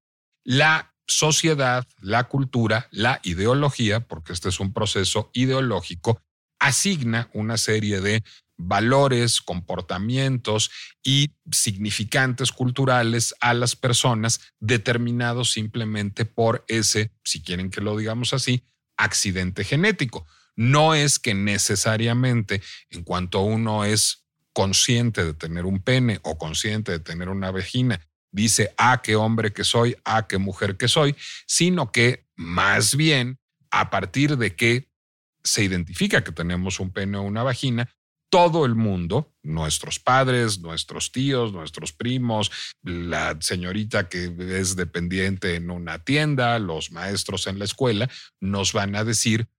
la 0.44 0.96
sociedad, 1.08 1.86
la 2.02 2.26
cultura, 2.26 2.88
la 2.92 3.20
ideología, 3.24 4.02
porque 4.02 4.34
este 4.34 4.50
es 4.50 4.60
un 4.60 4.74
proceso 4.74 5.30
ideológico, 5.34 6.22
asigna 6.60 7.30
una 7.34 7.58
serie 7.58 8.02
de 8.02 8.24
valores, 8.58 9.42
comportamientos 9.42 10.72
y 11.04 11.32
significantes 11.52 12.52
culturales 12.52 13.36
a 13.40 13.54
las 13.54 13.76
personas 13.76 14.42
determinados 14.60 15.52
simplemente 15.52 16.26
por 16.26 16.66
ese, 16.68 17.12
si 17.24 17.42
quieren 17.42 17.70
que 17.70 17.82
lo 17.82 17.96
digamos 17.96 18.34
así, 18.34 18.64
accidente 18.98 19.64
genético. 19.64 20.26
No 20.56 20.96
es 20.96 21.20
que 21.20 21.36
necesariamente 21.36 22.62
en 22.90 23.04
cuanto 23.04 23.42
uno 23.42 23.86
es 23.86 24.26
consciente 24.54 25.24
de 25.24 25.36
tener 25.36 25.66
un 25.66 25.80
pene 25.80 26.20
o 26.24 26.40
consciente 26.40 26.92
de 26.92 27.00
tener 27.00 27.30
una 27.30 27.52
vagina, 27.52 28.02
dice, 28.32 28.74
ah, 28.78 29.02
qué 29.04 29.16
hombre 29.16 29.54
que 29.54 29.64
soy, 29.64 29.96
ah, 30.04 30.28
qué 30.28 30.40
mujer 30.40 30.78
que 30.78 30.88
soy, 30.88 31.16
sino 31.46 31.92
que 31.92 32.26
más 32.36 32.96
bien 32.96 33.40
a 33.70 33.92
partir 33.92 34.38
de 34.38 34.56
que 34.56 34.90
se 35.44 35.64
identifica 35.64 36.24
que 36.24 36.32
tenemos 36.32 36.80
un 36.80 36.92
pene 36.92 37.18
o 37.18 37.22
una 37.22 37.44
vagina, 37.44 37.90
todo 38.30 38.66
el 38.66 38.76
mundo, 38.76 39.34
nuestros 39.44 40.00
padres, 40.00 40.60
nuestros 40.60 41.12
tíos, 41.12 41.54
nuestros 41.54 41.94
primos, 41.94 42.52
la 42.84 43.38
señorita 43.40 44.10
que 44.10 44.34
es 44.60 44.76
dependiente 44.76 45.56
en 45.56 45.72
una 45.72 46.04
tienda, 46.04 46.60
los 46.60 46.92
maestros 46.92 47.48
en 47.48 47.60
la 47.60 47.66
escuela, 47.66 48.10
nos 48.42 48.74
van 48.74 48.96
a 48.96 49.04
decir, 49.04 49.50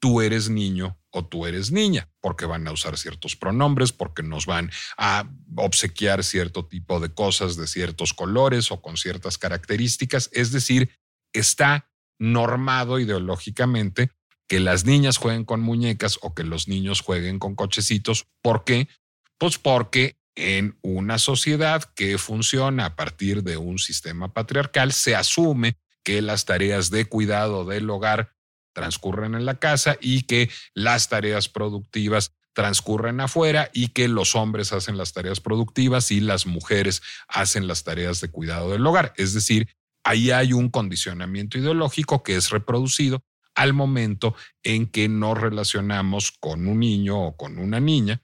tú 0.00 0.20
eres 0.20 0.48
niño 0.48 0.98
o 1.10 1.24
tú 1.24 1.46
eres 1.46 1.70
niña, 1.70 2.10
porque 2.20 2.46
van 2.46 2.66
a 2.66 2.72
usar 2.72 2.98
ciertos 2.98 3.36
pronombres, 3.36 3.92
porque 3.92 4.22
nos 4.22 4.46
van 4.46 4.70
a 4.98 5.30
obsequiar 5.56 6.24
cierto 6.24 6.66
tipo 6.66 7.00
de 7.00 7.12
cosas 7.12 7.56
de 7.56 7.66
ciertos 7.66 8.12
colores 8.12 8.70
o 8.72 8.82
con 8.82 8.96
ciertas 8.96 9.38
características. 9.38 10.28
Es 10.32 10.50
decir, 10.50 10.90
está 11.32 11.90
normado 12.18 12.98
ideológicamente 12.98 14.10
que 14.54 14.60
las 14.60 14.84
niñas 14.84 15.16
jueguen 15.16 15.44
con 15.44 15.62
muñecas 15.62 16.16
o 16.22 16.32
que 16.32 16.44
los 16.44 16.68
niños 16.68 17.00
jueguen 17.00 17.40
con 17.40 17.56
cochecitos. 17.56 18.28
¿Por 18.40 18.62
qué? 18.62 18.86
Pues 19.36 19.58
porque 19.58 20.16
en 20.36 20.78
una 20.80 21.18
sociedad 21.18 21.82
que 21.96 22.18
funciona 22.18 22.84
a 22.86 22.94
partir 22.94 23.42
de 23.42 23.56
un 23.56 23.80
sistema 23.80 24.32
patriarcal 24.32 24.92
se 24.92 25.16
asume 25.16 25.76
que 26.04 26.22
las 26.22 26.44
tareas 26.44 26.90
de 26.90 27.04
cuidado 27.06 27.64
del 27.64 27.90
hogar 27.90 28.36
transcurren 28.72 29.34
en 29.34 29.44
la 29.44 29.58
casa 29.58 29.96
y 30.00 30.22
que 30.22 30.48
las 30.72 31.08
tareas 31.08 31.48
productivas 31.48 32.30
transcurren 32.52 33.18
afuera 33.18 33.70
y 33.72 33.88
que 33.88 34.06
los 34.06 34.36
hombres 34.36 34.72
hacen 34.72 34.96
las 34.96 35.12
tareas 35.12 35.40
productivas 35.40 36.12
y 36.12 36.20
las 36.20 36.46
mujeres 36.46 37.02
hacen 37.26 37.66
las 37.66 37.82
tareas 37.82 38.20
de 38.20 38.30
cuidado 38.30 38.70
del 38.70 38.86
hogar. 38.86 39.14
Es 39.16 39.34
decir, 39.34 39.74
ahí 40.04 40.30
hay 40.30 40.52
un 40.52 40.70
condicionamiento 40.70 41.58
ideológico 41.58 42.22
que 42.22 42.36
es 42.36 42.50
reproducido 42.50 43.24
al 43.54 43.72
momento 43.72 44.34
en 44.62 44.86
que 44.86 45.08
nos 45.08 45.38
relacionamos 45.40 46.32
con 46.40 46.66
un 46.66 46.80
niño 46.80 47.20
o 47.20 47.36
con 47.36 47.58
una 47.58 47.80
niña 47.80 48.22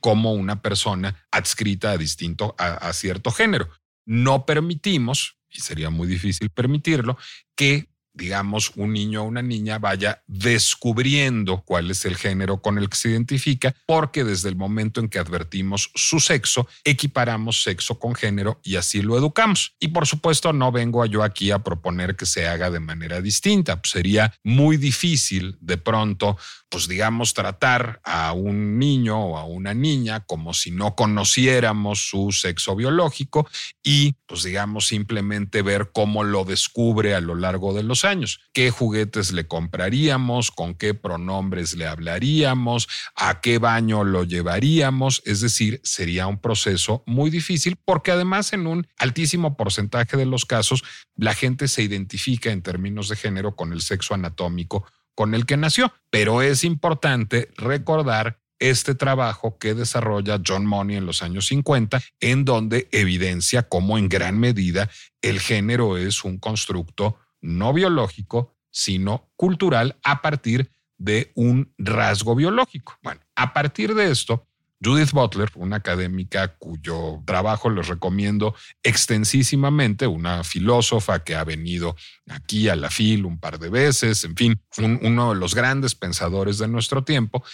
como 0.00 0.32
una 0.32 0.62
persona 0.62 1.26
adscrita 1.30 1.92
a 1.92 1.98
distinto 1.98 2.54
a, 2.58 2.92
cierto 2.92 3.30
género. 3.30 3.68
No 4.06 4.46
permitimos, 4.46 5.38
y 5.50 5.60
sería 5.60 5.90
muy 5.90 6.08
difícil 6.08 6.50
permitirlo, 6.50 7.18
que 7.54 7.90
digamos, 8.20 8.72
un 8.76 8.92
niño 8.92 9.22
o 9.22 9.24
una 9.24 9.40
niña 9.40 9.78
vaya 9.78 10.22
descubriendo 10.26 11.62
cuál 11.64 11.90
es 11.90 12.04
el 12.04 12.16
género 12.16 12.60
con 12.60 12.76
el 12.76 12.90
que 12.90 12.98
se 12.98 13.08
identifica, 13.08 13.74
porque 13.86 14.24
desde 14.24 14.50
el 14.50 14.56
momento 14.56 15.00
en 15.00 15.08
que 15.08 15.18
advertimos 15.18 15.90
su 15.94 16.20
sexo, 16.20 16.68
equiparamos 16.84 17.62
sexo 17.62 17.98
con 17.98 18.14
género 18.14 18.60
y 18.62 18.76
así 18.76 19.00
lo 19.00 19.16
educamos. 19.16 19.74
Y 19.80 19.88
por 19.88 20.06
supuesto, 20.06 20.52
no 20.52 20.70
vengo 20.70 21.06
yo 21.06 21.22
aquí 21.22 21.50
a 21.50 21.60
proponer 21.60 22.14
que 22.14 22.26
se 22.26 22.46
haga 22.46 22.70
de 22.70 22.80
manera 22.80 23.22
distinta. 23.22 23.80
sería 23.84 24.34
muy 24.44 24.76
difícil 24.76 25.56
de 25.60 25.78
pronto, 25.78 26.36
pues 26.68 26.88
digamos, 26.88 27.32
tratar 27.32 28.02
a 28.04 28.32
un 28.32 28.78
niño 28.78 29.18
o 29.18 29.38
a 29.38 29.44
una 29.44 29.72
niña 29.72 30.20
como 30.20 30.52
si 30.52 30.70
no 30.70 30.94
conociéramos 30.94 32.10
su 32.10 32.32
sexo 32.32 32.76
biológico 32.76 33.48
y, 33.82 34.12
pues 34.26 34.42
digamos, 34.42 34.86
simplemente 34.86 35.62
ver 35.62 35.90
cómo 35.92 36.22
lo 36.22 36.44
descubre 36.44 37.14
a 37.14 37.20
lo 37.20 37.34
largo 37.34 37.72
de 37.72 37.82
los 37.82 38.04
años. 38.04 38.09
¿Qué 38.52 38.70
juguetes 38.70 39.32
le 39.32 39.46
compraríamos? 39.46 40.50
¿Con 40.50 40.74
qué 40.74 40.94
pronombres 40.94 41.76
le 41.76 41.86
hablaríamos? 41.86 42.88
¿A 43.14 43.40
qué 43.40 43.58
baño 43.58 44.04
lo 44.04 44.24
llevaríamos? 44.24 45.22
Es 45.24 45.40
decir, 45.40 45.80
sería 45.84 46.26
un 46.26 46.40
proceso 46.40 47.04
muy 47.06 47.30
difícil 47.30 47.76
porque 47.84 48.10
además 48.10 48.52
en 48.52 48.66
un 48.66 48.86
altísimo 48.98 49.56
porcentaje 49.56 50.16
de 50.16 50.26
los 50.26 50.44
casos 50.44 50.82
la 51.14 51.34
gente 51.34 51.68
se 51.68 51.82
identifica 51.82 52.50
en 52.50 52.62
términos 52.62 53.08
de 53.08 53.16
género 53.16 53.54
con 53.54 53.72
el 53.72 53.80
sexo 53.80 54.14
anatómico 54.14 54.86
con 55.14 55.34
el 55.34 55.46
que 55.46 55.56
nació. 55.56 55.92
Pero 56.10 56.42
es 56.42 56.64
importante 56.64 57.50
recordar 57.56 58.40
este 58.58 58.94
trabajo 58.94 59.58
que 59.58 59.74
desarrolla 59.74 60.40
John 60.46 60.66
Money 60.66 60.96
en 60.96 61.06
los 61.06 61.22
años 61.22 61.46
50, 61.46 62.00
en 62.20 62.44
donde 62.44 62.88
evidencia 62.92 63.62
cómo 63.62 63.98
en 63.98 64.08
gran 64.08 64.38
medida 64.38 64.90
el 65.22 65.40
género 65.40 65.96
es 65.96 66.24
un 66.24 66.38
constructo 66.38 67.18
no 67.40 67.72
biológico, 67.72 68.54
sino 68.70 69.30
cultural 69.36 69.98
a 70.02 70.22
partir 70.22 70.70
de 70.98 71.32
un 71.34 71.72
rasgo 71.78 72.34
biológico. 72.34 72.98
Bueno, 73.02 73.20
a 73.34 73.52
partir 73.52 73.94
de 73.94 74.10
esto, 74.10 74.46
Judith 74.82 75.12
Butler, 75.12 75.50
una 75.56 75.76
académica 75.76 76.56
cuyo 76.56 77.22
trabajo 77.26 77.68
les 77.68 77.86
recomiendo 77.88 78.54
extensísimamente, 78.82 80.06
una 80.06 80.42
filósofa 80.42 81.22
que 81.22 81.34
ha 81.34 81.44
venido 81.44 81.96
aquí 82.28 82.68
a 82.68 82.76
la 82.76 82.90
FIL 82.90 83.26
un 83.26 83.38
par 83.38 83.58
de 83.58 83.68
veces, 83.68 84.24
en 84.24 84.36
fin, 84.36 84.60
uno 84.78 85.34
de 85.34 85.40
los 85.40 85.54
grandes 85.54 85.94
pensadores 85.94 86.56
de 86.56 86.68
nuestro 86.68 87.04
tiempo, 87.04 87.44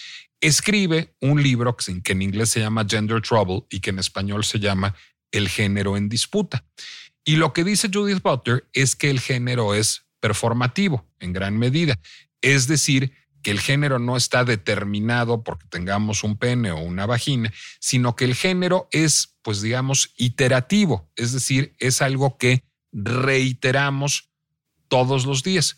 escribe 0.40 1.14
un 1.20 1.42
libro 1.42 1.76
que 1.76 2.12
en 2.12 2.22
inglés 2.22 2.50
se 2.50 2.60
llama 2.60 2.86
Gender 2.88 3.20
Trouble 3.20 3.64
y 3.70 3.80
que 3.80 3.90
en 3.90 3.98
español 3.98 4.44
se 4.44 4.60
llama 4.60 4.94
El 5.32 5.48
género 5.48 5.96
en 5.96 6.08
disputa. 6.08 6.64
Y 7.28 7.36
lo 7.36 7.52
que 7.52 7.64
dice 7.64 7.90
Judith 7.92 8.22
Butler 8.22 8.66
es 8.72 8.94
que 8.94 9.10
el 9.10 9.18
género 9.20 9.74
es 9.74 10.06
performativo 10.20 11.04
en 11.18 11.32
gran 11.32 11.58
medida. 11.58 11.98
Es 12.40 12.68
decir, 12.68 13.12
que 13.42 13.50
el 13.50 13.60
género 13.60 13.98
no 13.98 14.16
está 14.16 14.44
determinado 14.44 15.42
porque 15.42 15.66
tengamos 15.68 16.22
un 16.24 16.38
pene 16.38 16.70
o 16.70 16.78
una 16.78 17.04
vagina, 17.04 17.52
sino 17.80 18.14
que 18.14 18.24
el 18.24 18.36
género 18.36 18.88
es, 18.92 19.36
pues 19.42 19.60
digamos, 19.60 20.14
iterativo, 20.16 21.10
es 21.16 21.32
decir, 21.32 21.74
es 21.78 22.00
algo 22.00 22.38
que 22.38 22.64
reiteramos 22.92 24.30
todos 24.88 25.26
los 25.26 25.42
días. 25.42 25.76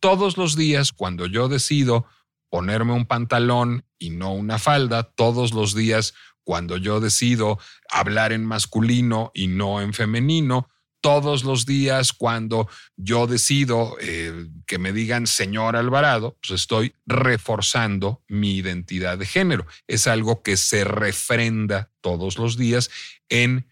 todos 0.00 0.38
los 0.38 0.56
días 0.56 0.92
cuando 0.92 1.26
yo 1.26 1.48
decido 1.48 2.06
ponerme 2.48 2.94
un 2.94 3.04
pantalón 3.04 3.84
y 3.98 4.10
no 4.10 4.32
una 4.32 4.58
falda, 4.58 5.02
todos 5.02 5.52
los 5.52 5.74
días 5.74 6.14
cuando 6.42 6.78
yo 6.78 7.00
decido 7.00 7.58
hablar 7.90 8.32
en 8.32 8.46
masculino 8.46 9.30
y 9.34 9.48
no 9.48 9.82
en 9.82 9.92
femenino, 9.92 10.68
todos 11.00 11.44
los 11.44 11.66
días 11.66 12.12
cuando 12.12 12.68
yo 12.96 13.26
decido 13.26 13.96
eh, 14.00 14.46
que 14.66 14.78
me 14.78 14.92
digan 14.92 15.26
señor 15.26 15.76
Alvarado, 15.76 16.36
pues 16.40 16.60
estoy 16.60 16.94
reforzando 17.06 18.22
mi 18.28 18.56
identidad 18.56 19.18
de 19.18 19.26
género. 19.26 19.66
Es 19.86 20.06
algo 20.06 20.42
que 20.42 20.56
se 20.56 20.84
refrenda 20.84 21.90
todos 22.00 22.38
los 22.38 22.56
días 22.56 22.90
en 23.28 23.66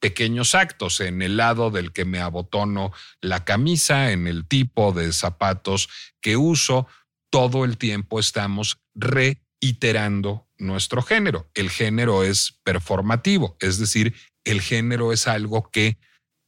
pequeños 0.00 0.54
actos, 0.56 1.00
en 1.00 1.22
el 1.22 1.36
lado 1.36 1.70
del 1.70 1.92
que 1.92 2.04
me 2.04 2.18
abotono 2.18 2.92
la 3.20 3.44
camisa, 3.44 4.10
en 4.10 4.26
el 4.26 4.48
tipo 4.48 4.92
de 4.92 5.12
zapatos 5.12 5.88
que 6.20 6.36
uso. 6.36 6.88
Todo 7.30 7.64
el 7.64 7.78
tiempo 7.78 8.18
estamos 8.18 8.78
reiterando 8.94 10.48
nuestro 10.58 11.02
género. 11.02 11.48
El 11.54 11.70
género 11.70 12.24
es 12.24 12.58
performativo, 12.64 13.56
es 13.60 13.78
decir, 13.78 14.14
el 14.44 14.60
género 14.60 15.12
es 15.12 15.28
algo 15.28 15.70
que 15.70 15.98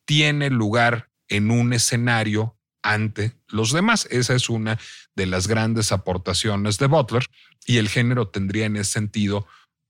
tiene 0.04 0.50
lugar 0.50 1.10
en 1.28 1.50
un 1.50 1.72
escenario 1.72 2.58
ante 2.82 3.36
los 3.48 3.72
demás. 3.72 4.06
Esa 4.10 4.34
es 4.34 4.48
una 4.48 4.78
de 5.14 5.26
las 5.26 5.48
grandes 5.48 5.90
aportaciones 5.92 6.78
de 6.78 6.86
Butler 6.86 7.24
y 7.66 7.78
el 7.78 7.88
género 7.88 8.28
tendría 8.28 8.66
en 8.66 8.76
ese 8.76 8.92
sentido 8.92 9.46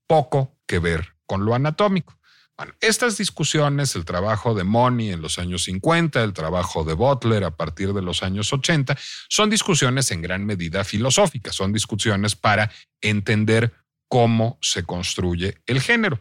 poco 0.07 0.57
que 0.67 0.79
ver 0.79 1.17
con 1.27 1.45
lo 1.45 1.55
anatómico. 1.55 2.19
Bueno, 2.57 2.73
estas 2.81 3.19
discusiones, 3.19 3.97
el 3.97 4.05
trabajo 4.05 4.55
de 4.55 4.63
Money 4.63 5.11
en 5.11 5.21
los 5.21 5.41
años 5.41 5.65
50, 5.65 6.23
el 6.23 6.33
trabajo 6.33 6.85
de 6.85 6.95
Butler 6.95 7.43
a 7.43 7.57
partir 7.57 7.93
de 7.93 8.03
los 8.03 8.23
años 8.23 8.53
80, 8.53 8.97
son 9.29 9.51
discusiones 9.51 10.13
en 10.13 10.23
gran 10.23 10.47
medida 10.47 10.85
filosóficas, 10.85 11.57
son 11.57 11.73
discusiones 11.73 12.37
para 12.37 12.71
entender 13.01 13.75
cómo 14.09 14.59
se 14.63 14.85
construye 14.85 15.63
el 15.67 15.81
género. 15.81 16.21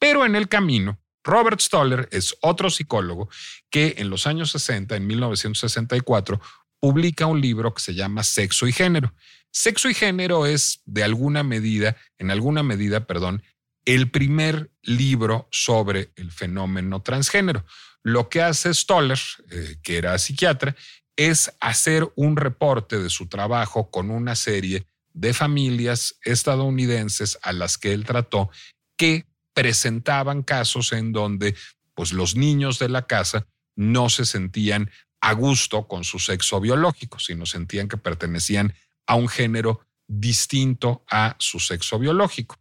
Pero 0.00 0.26
en 0.26 0.34
el 0.34 0.48
camino, 0.48 0.98
Robert 1.24 1.60
Stoller 1.60 2.08
es 2.12 2.36
otro 2.40 2.70
psicólogo 2.70 3.28
que 3.70 3.96
en 3.98 4.10
los 4.10 4.26
años 4.26 4.50
60, 4.52 4.96
en 4.96 5.06
1964, 5.06 6.40
publica 6.80 7.26
un 7.26 7.40
libro 7.40 7.74
que 7.74 7.82
se 7.82 7.94
llama 7.94 8.24
Sexo 8.24 8.66
y 8.66 8.72
Género. 8.72 9.14
Sexo 9.52 9.88
y 9.90 9.94
Género 9.94 10.46
es 10.46 10.80
de 10.86 11.04
alguna 11.04 11.42
medida, 11.42 11.96
en 12.18 12.30
alguna 12.30 12.62
medida, 12.62 13.06
perdón, 13.06 13.42
el 13.84 14.10
primer 14.10 14.70
libro 14.82 15.48
sobre 15.50 16.12
el 16.16 16.30
fenómeno 16.30 17.02
transgénero. 17.02 17.64
Lo 18.02 18.28
que 18.28 18.42
hace 18.42 18.72
Stoller, 18.72 19.18
eh, 19.50 19.76
que 19.82 19.98
era 19.98 20.18
psiquiatra, 20.18 20.76
es 21.16 21.52
hacer 21.60 22.10
un 22.16 22.36
reporte 22.36 22.98
de 22.98 23.10
su 23.10 23.28
trabajo 23.28 23.90
con 23.90 24.10
una 24.10 24.36
serie 24.36 24.86
de 25.12 25.34
familias 25.34 26.16
estadounidenses 26.24 27.38
a 27.42 27.52
las 27.52 27.76
que 27.76 27.92
él 27.92 28.04
trató 28.04 28.50
que 28.96 29.26
presentaban 29.54 30.42
casos 30.42 30.92
en 30.92 31.12
donde 31.12 31.54
pues 31.94 32.12
los 32.12 32.36
niños 32.36 32.78
de 32.78 32.88
la 32.88 33.06
casa 33.06 33.46
no 33.76 34.08
se 34.08 34.24
sentían 34.24 34.90
a 35.20 35.32
gusto 35.32 35.86
con 35.86 36.04
su 36.04 36.18
sexo 36.18 36.60
biológico, 36.60 37.18
sino 37.18 37.46
sentían 37.46 37.88
que 37.88 37.96
pertenecían 37.96 38.74
a 39.06 39.16
un 39.16 39.28
género 39.28 39.80
distinto 40.06 41.04
a 41.10 41.36
su 41.38 41.60
sexo 41.60 41.98
biológico. 41.98 42.58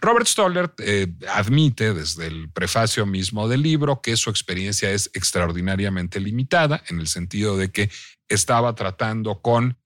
Robert 0.00 0.26
Stoller 0.26 0.74
eh, 0.78 1.06
admite 1.28 1.94
desde 1.94 2.26
el 2.26 2.50
prefacio 2.50 3.06
mismo 3.06 3.48
del 3.48 3.62
libro 3.62 4.02
que 4.02 4.16
su 4.16 4.30
experiencia 4.30 4.90
es 4.90 5.10
extraordinariamente 5.14 6.18
limitada 6.18 6.82
en 6.88 6.98
el 6.98 7.06
sentido 7.06 7.56
de 7.56 7.70
que 7.70 7.88
estaba 8.28 8.74
tratando 8.74 9.40
con 9.40 9.78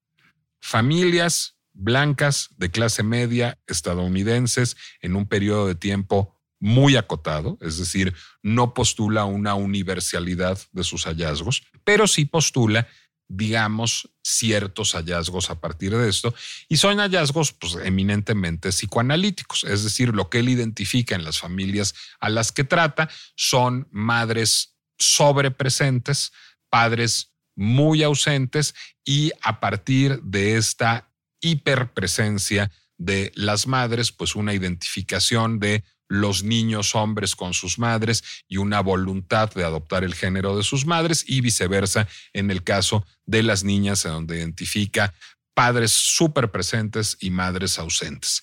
familias 0.58 1.58
blancas 1.74 2.48
de 2.56 2.70
clase 2.70 3.02
media 3.02 3.58
estadounidenses 3.66 4.76
en 5.02 5.16
un 5.16 5.28
periodo 5.28 5.66
de 5.66 5.74
tiempo 5.74 6.35
muy 6.60 6.96
acotado, 6.96 7.58
es 7.60 7.78
decir, 7.78 8.14
no 8.42 8.74
postula 8.74 9.24
una 9.24 9.54
universalidad 9.54 10.58
de 10.72 10.84
sus 10.84 11.04
hallazgos, 11.04 11.62
pero 11.84 12.06
sí 12.06 12.24
postula, 12.24 12.88
digamos, 13.28 14.08
ciertos 14.22 14.92
hallazgos 14.92 15.50
a 15.50 15.60
partir 15.60 15.96
de 15.96 16.08
esto, 16.08 16.34
y 16.68 16.76
son 16.76 16.98
hallazgos 16.98 17.52
pues, 17.52 17.76
eminentemente 17.84 18.70
psicoanalíticos, 18.70 19.64
es 19.64 19.84
decir, 19.84 20.14
lo 20.14 20.30
que 20.30 20.38
él 20.38 20.48
identifica 20.48 21.14
en 21.14 21.24
las 21.24 21.38
familias 21.38 21.94
a 22.20 22.28
las 22.28 22.52
que 22.52 22.64
trata 22.64 23.08
son 23.34 23.88
madres 23.90 24.76
sobrepresentes, 24.98 26.32
padres 26.70 27.32
muy 27.54 28.02
ausentes, 28.02 28.74
y 29.04 29.32
a 29.42 29.60
partir 29.60 30.20
de 30.22 30.56
esta 30.56 31.12
hiperpresencia 31.40 32.70
de 32.98 33.30
las 33.34 33.66
madres, 33.66 34.10
pues 34.10 34.34
una 34.36 34.54
identificación 34.54 35.58
de 35.58 35.84
los 36.08 36.42
niños 36.42 36.94
hombres 36.94 37.34
con 37.34 37.54
sus 37.54 37.78
madres 37.78 38.22
y 38.48 38.58
una 38.58 38.80
voluntad 38.80 39.52
de 39.52 39.64
adoptar 39.64 40.04
el 40.04 40.14
género 40.14 40.56
de 40.56 40.62
sus 40.62 40.86
madres 40.86 41.24
y 41.26 41.40
viceversa 41.40 42.08
en 42.32 42.50
el 42.50 42.62
caso 42.62 43.04
de 43.24 43.42
las 43.42 43.64
niñas 43.64 44.04
en 44.04 44.12
donde 44.12 44.38
identifica 44.38 45.14
padres 45.54 45.92
súper 45.92 46.50
presentes 46.50 47.16
y 47.20 47.30
madres 47.30 47.78
ausentes. 47.78 48.42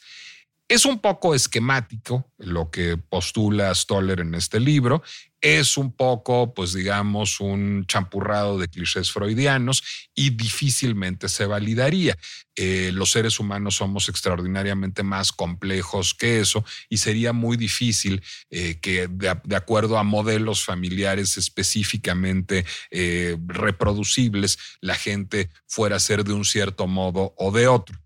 Es 0.67 0.85
un 0.85 0.99
poco 0.99 1.35
esquemático 1.35 2.31
lo 2.37 2.71
que 2.71 2.97
postula 2.97 3.73
Stoller 3.75 4.21
en 4.21 4.33
este 4.33 4.59
libro. 4.59 5.03
Es 5.43 5.75
un 5.75 5.91
poco, 5.91 6.53
pues 6.53 6.71
digamos, 6.71 7.41
un 7.41 7.85
champurrado 7.85 8.57
de 8.57 8.69
clichés 8.69 9.11
freudianos 9.11 9.83
y 10.15 10.29
difícilmente 10.29 11.27
se 11.27 11.45
validaría. 11.45 12.17
Eh, 12.55 12.91
los 12.93 13.11
seres 13.11 13.41
humanos 13.41 13.75
somos 13.75 14.07
extraordinariamente 14.07 15.03
más 15.03 15.33
complejos 15.33 16.13
que 16.13 16.39
eso 16.39 16.63
y 16.87 16.99
sería 16.99 17.33
muy 17.33 17.57
difícil 17.57 18.23
eh, 18.51 18.79
que 18.79 19.09
de, 19.09 19.55
acuerdo 19.57 19.97
a 19.97 20.03
modelos 20.03 20.63
familiares 20.63 21.35
específicamente 21.35 22.65
eh, 22.89 23.35
reproducibles, 23.45 24.57
la 24.79 24.95
gente 24.95 25.49
fuera 25.67 25.97
a 25.97 25.99
ser 25.99 26.23
de 26.23 26.31
un 26.31 26.45
cierto 26.45 26.87
modo 26.87 27.33
o 27.37 27.51
de 27.51 27.67
otro. 27.67 27.99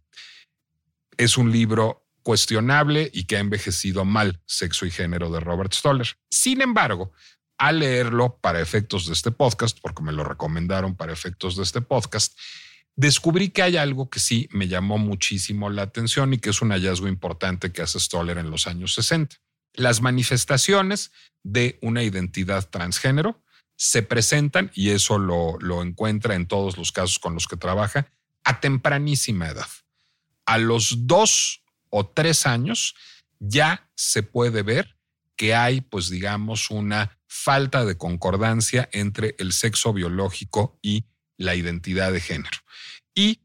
Es 1.18 1.38
un 1.38 1.52
libro 1.52 2.07
cuestionable 2.28 3.10
y 3.14 3.24
que 3.24 3.38
ha 3.38 3.40
envejecido 3.40 4.04
mal 4.04 4.42
Sexo 4.46 4.86
y 4.86 4.92
Género 4.92 5.32
de 5.32 5.40
Robert 5.40 5.72
Stoller. 5.72 6.18
Sin 6.30 6.60
embargo, 6.60 7.14
al 7.58 7.80
leerlo 7.80 8.38
para 8.42 8.60
efectos 8.60 9.08
de 9.08 9.14
este 9.14 9.32
podcast, 9.32 9.80
porque 9.82 10.04
me 10.04 10.12
lo 10.12 10.26
recomendaron 10.26 10.98
para 10.98 11.14
efectos 11.14 11.56
de 11.56 11.64
este 11.64 11.80
podcast, 11.80 12.38
descubrí 12.98 13.48
que 13.48 13.62
hay 13.62 13.78
algo 13.78 14.10
que 14.10 14.20
sí 14.20 14.50
me 14.52 14.68
llamó 14.68 14.98
muchísimo 14.98 15.70
la 15.70 15.84
atención 15.84 16.34
y 16.34 16.38
que 16.40 16.50
es 16.50 16.62
un 16.62 16.72
hallazgo 16.72 17.08
importante 17.08 17.72
que 17.72 17.82
hace 17.82 17.98
Stoller 17.98 18.40
en 18.40 18.52
los 18.52 18.68
años 18.68 18.94
60. 18.96 19.38
Las 19.76 20.02
manifestaciones 20.02 21.14
de 21.44 21.80
una 21.82 22.04
identidad 22.04 22.70
transgénero 22.70 23.42
se 23.78 24.04
presentan, 24.04 24.70
y 24.76 24.90
eso 24.90 25.18
lo, 25.18 25.58
lo 25.62 25.82
encuentra 25.82 26.36
en 26.36 26.46
todos 26.46 26.78
los 26.78 26.92
casos 26.92 27.20
con 27.20 27.36
los 27.36 27.48
que 27.48 27.56
trabaja, 27.56 28.12
a 28.44 28.60
tempranísima 28.60 29.48
edad. 29.48 29.70
A 30.46 30.58
los 30.58 31.08
dos 31.08 31.64
o 31.90 32.08
tres 32.08 32.46
años, 32.46 32.96
ya 33.40 33.90
se 33.96 34.24
puede 34.24 34.64
ver 34.64 34.98
que 35.36 35.54
hay, 35.56 35.82
pues 35.82 36.10
digamos, 36.10 36.72
una 36.72 37.20
falta 37.28 37.86
de 37.86 37.98
concordancia 37.98 38.90
entre 38.92 39.36
el 39.38 39.54
sexo 39.54 39.94
biológico 39.94 40.80
y 40.82 41.06
la 41.38 41.56
identidad 41.56 42.12
de 42.12 42.22
género. 42.22 42.58
Y, 43.14 43.42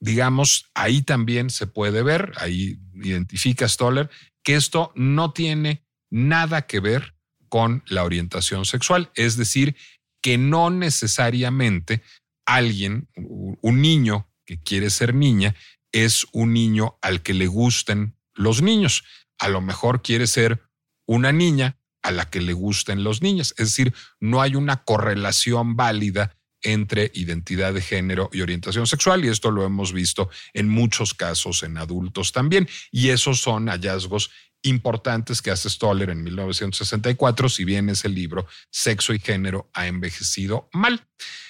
digamos, 0.00 0.70
ahí 0.74 1.02
también 1.02 1.50
se 1.50 1.66
puede 1.66 2.02
ver, 2.02 2.32
ahí 2.36 2.78
identifica 2.94 3.68
Stoller, 3.68 4.10
que 4.44 4.54
esto 4.54 4.92
no 4.94 5.32
tiene 5.32 5.84
nada 6.10 6.62
que 6.66 6.80
ver 6.80 7.14
con 7.48 7.82
la 7.86 8.04
orientación 8.04 8.64
sexual, 8.64 9.10
es 9.14 9.36
decir, 9.36 9.76
que 10.22 10.38
no 10.38 10.70
necesariamente 10.70 12.02
alguien, 12.46 13.08
un 13.16 13.82
niño 13.82 14.28
que 14.44 14.60
quiere 14.60 14.90
ser 14.90 15.14
niña, 15.14 15.54
es 15.92 16.26
un 16.32 16.52
niño 16.52 16.98
al 17.02 17.22
que 17.22 17.34
le 17.34 17.46
gusten 17.46 18.16
los 18.34 18.62
niños. 18.62 19.04
A 19.38 19.48
lo 19.48 19.60
mejor 19.60 20.02
quiere 20.02 20.26
ser 20.26 20.62
una 21.06 21.32
niña 21.32 21.78
a 22.02 22.10
la 22.10 22.28
que 22.28 22.40
le 22.40 22.52
gusten 22.52 23.04
los 23.04 23.22
niños. 23.22 23.54
Es 23.58 23.68
decir, 23.68 23.94
no 24.18 24.40
hay 24.42 24.56
una 24.56 24.84
correlación 24.84 25.76
válida 25.76 26.36
entre 26.62 27.10
identidad 27.14 27.74
de 27.74 27.82
género 27.82 28.30
y 28.32 28.40
orientación 28.40 28.86
sexual 28.86 29.24
y 29.24 29.28
esto 29.28 29.50
lo 29.50 29.64
hemos 29.64 29.92
visto 29.92 30.30
en 30.54 30.68
muchos 30.68 31.12
casos 31.12 31.62
en 31.62 31.76
adultos 31.76 32.32
también. 32.32 32.68
Y 32.90 33.10
esos 33.10 33.40
son 33.40 33.68
hallazgos 33.68 34.30
importantes 34.62 35.42
que 35.42 35.50
hace 35.50 35.68
Stoller 35.68 36.10
en 36.10 36.22
1964, 36.22 37.48
si 37.48 37.64
bien 37.64 37.88
ese 37.88 38.08
libro 38.08 38.46
Sexo 38.70 39.12
y 39.12 39.18
Género 39.18 39.68
ha 39.74 39.86
envejecido 39.88 40.68
mal. 40.72 41.04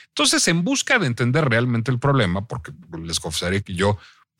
Entonces, 0.08 0.46
en 0.48 0.64
busca 0.64 0.98
de 0.98 1.06
entender 1.06 1.48
realmente 1.48 1.90
el 1.90 1.98
problema, 1.98 2.46
porque 2.46 2.72
les 3.02 3.20
confesaré 3.20 3.62
que 3.62 3.74
yo 3.74 3.98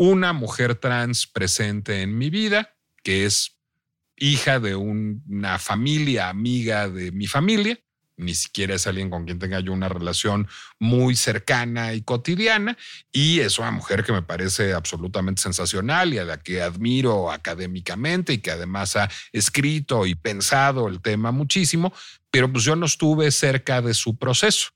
una 0.00 0.32
mujer 0.32 0.76
trans 0.76 1.26
presente 1.26 2.00
en 2.00 2.16
mi 2.16 2.30
vida 2.30 2.74
que 3.02 3.26
es 3.26 3.58
hija 4.16 4.58
de 4.58 4.74
una 4.74 5.58
familia 5.58 6.30
amiga 6.30 6.88
de 6.88 7.12
mi 7.12 7.26
familia. 7.26 7.78
Ni 8.16 8.34
siquiera 8.34 8.74
es 8.74 8.86
alguien 8.86 9.10
con 9.10 9.26
quien 9.26 9.38
tenga 9.38 9.60
yo 9.60 9.74
una 9.74 9.90
relación 9.90 10.48
muy 10.78 11.16
cercana 11.16 11.92
y 11.92 12.00
cotidiana. 12.00 12.78
Y 13.12 13.40
es 13.40 13.58
una 13.58 13.72
mujer 13.72 14.02
que 14.02 14.12
me 14.12 14.22
parece 14.22 14.72
absolutamente 14.72 15.42
sensacional 15.42 16.14
y 16.14 16.18
a 16.18 16.24
la 16.24 16.38
que 16.40 16.62
admiro 16.62 17.30
académicamente 17.30 18.32
y 18.32 18.38
que 18.38 18.52
además 18.52 18.96
ha 18.96 19.10
escrito 19.32 20.06
y 20.06 20.14
pensado 20.14 20.88
el 20.88 21.02
tema 21.02 21.30
muchísimo. 21.30 21.92
Pero 22.30 22.50
pues 22.50 22.64
yo 22.64 22.74
no 22.74 22.86
estuve 22.86 23.30
cerca 23.30 23.82
de 23.82 23.92
su 23.92 24.16
proceso. 24.16 24.68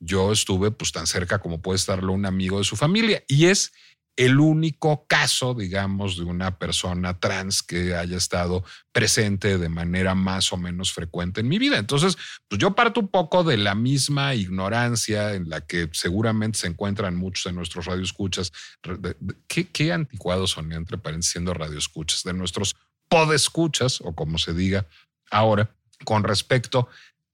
Yo 0.00 0.32
estuve 0.32 0.72
pues 0.72 0.90
tan 0.90 1.06
cerca 1.06 1.38
como 1.38 1.62
puede 1.62 1.76
estarlo 1.76 2.12
un 2.12 2.26
amigo 2.26 2.58
de 2.58 2.64
su 2.64 2.74
familia. 2.74 3.22
Y 3.28 3.46
es 3.46 3.72
el 4.16 4.40
único 4.40 5.06
caso, 5.06 5.54
digamos, 5.54 6.18
de 6.18 6.24
una 6.24 6.58
persona 6.58 7.18
trans 7.18 7.62
que 7.62 7.94
haya 7.94 8.16
estado 8.16 8.62
presente 8.92 9.56
de 9.56 9.68
manera 9.70 10.14
más 10.14 10.52
o 10.52 10.58
menos 10.58 10.92
frecuente 10.92 11.40
en 11.40 11.48
mi 11.48 11.58
vida. 11.58 11.78
Entonces, 11.78 12.18
pues 12.48 12.60
yo 12.60 12.74
parto 12.74 13.00
un 13.00 13.08
poco 13.08 13.42
de 13.42 13.56
la 13.56 13.74
misma 13.74 14.34
ignorancia 14.34 15.34
en 15.34 15.48
la 15.48 15.62
que 15.62 15.88
seguramente 15.92 16.58
se 16.58 16.66
encuentran 16.66 17.16
muchos 17.16 17.44
de 17.44 17.52
nuestros 17.52 17.86
radioescuchas. 17.86 18.52
¿Qué, 19.48 19.68
qué 19.68 19.92
anticuados 19.92 20.50
son, 20.50 20.72
entre 20.72 20.98
paréntesis, 20.98 21.32
siendo 21.32 21.54
radioescuchas? 21.54 22.22
De 22.22 22.34
nuestros 22.34 22.76
podescuchas, 23.08 24.00
o 24.02 24.14
como 24.14 24.36
se 24.38 24.52
diga 24.52 24.86
ahora, 25.30 25.74
con 26.04 26.22
respecto 26.24 26.88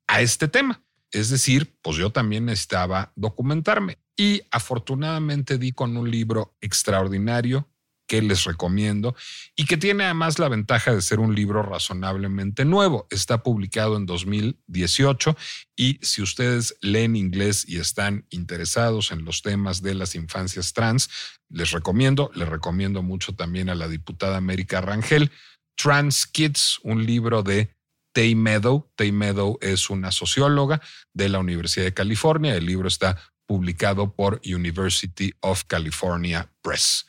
a 0.07 0.21
este 0.21 0.47
tema. 0.47 0.81
Es 1.11 1.31
decir, 1.31 1.77
pues 1.83 1.97
yo 1.97 2.11
también 2.11 2.47
necesitaba 2.47 3.13
documentarme 3.17 3.99
y 4.19 4.43
afortunadamente 4.51 5.57
di 5.57 5.73
con 5.73 5.97
un 5.97 6.11
libro 6.11 6.57
extraordinario 6.61 7.69
que 8.09 8.21
les 8.23 8.45
recomiendo 8.45 9.15
y 9.55 9.67
que 9.67 9.77
tiene 9.77 10.05
además 10.05 10.39
la 10.39 10.49
ventaja 10.49 10.95
de 10.95 11.03
ser 11.03 11.21
un 11.21 11.35
libro 11.35 11.63
razonablemente 11.63 12.65
nuevo. 12.65 13.07
Está 13.11 13.43
publicado 13.43 13.97
en 13.97 14.07
2018 14.07 15.37
y 15.77 16.01
si 16.03 16.23
ustedes 16.23 16.77
leen 16.81 17.15
inglés 17.15 17.65
y 17.69 17.79
están 17.79 18.27
interesados 18.31 19.13
en 19.13 19.25
los 19.25 19.43
temas 19.43 19.83
de 19.83 19.95
las 19.95 20.15
infancias 20.15 20.73
trans, 20.73 21.11
les 21.51 21.71
recomiendo, 21.71 22.31
les 22.35 22.49
recomiendo 22.49 23.03
mucho 23.03 23.35
también 23.35 23.69
a 23.69 23.75
la 23.75 23.89
diputada 23.89 24.39
América 24.39 24.81
Rangel, 24.81 25.31
Trans 25.77 26.27
Kids, 26.27 26.81
un 26.83 27.07
libro 27.07 27.43
de 27.43 27.77
Tay 28.13 28.35
Meadow. 28.35 28.91
Tay 28.97 29.13
Meadow 29.13 29.59
es 29.61 29.91
una 29.91 30.11
socióloga 30.11 30.81
de 31.13 31.29
la 31.29 31.39
Universidad 31.39 31.85
de 31.85 31.95
California. 31.95 32.57
El 32.57 32.67
libro 32.67 32.89
está 32.89 33.19
publicado 33.49 34.13
por 34.13 34.41
University 34.45 35.33
of 35.41 35.65
California 35.65 36.49
Press. 36.61 37.07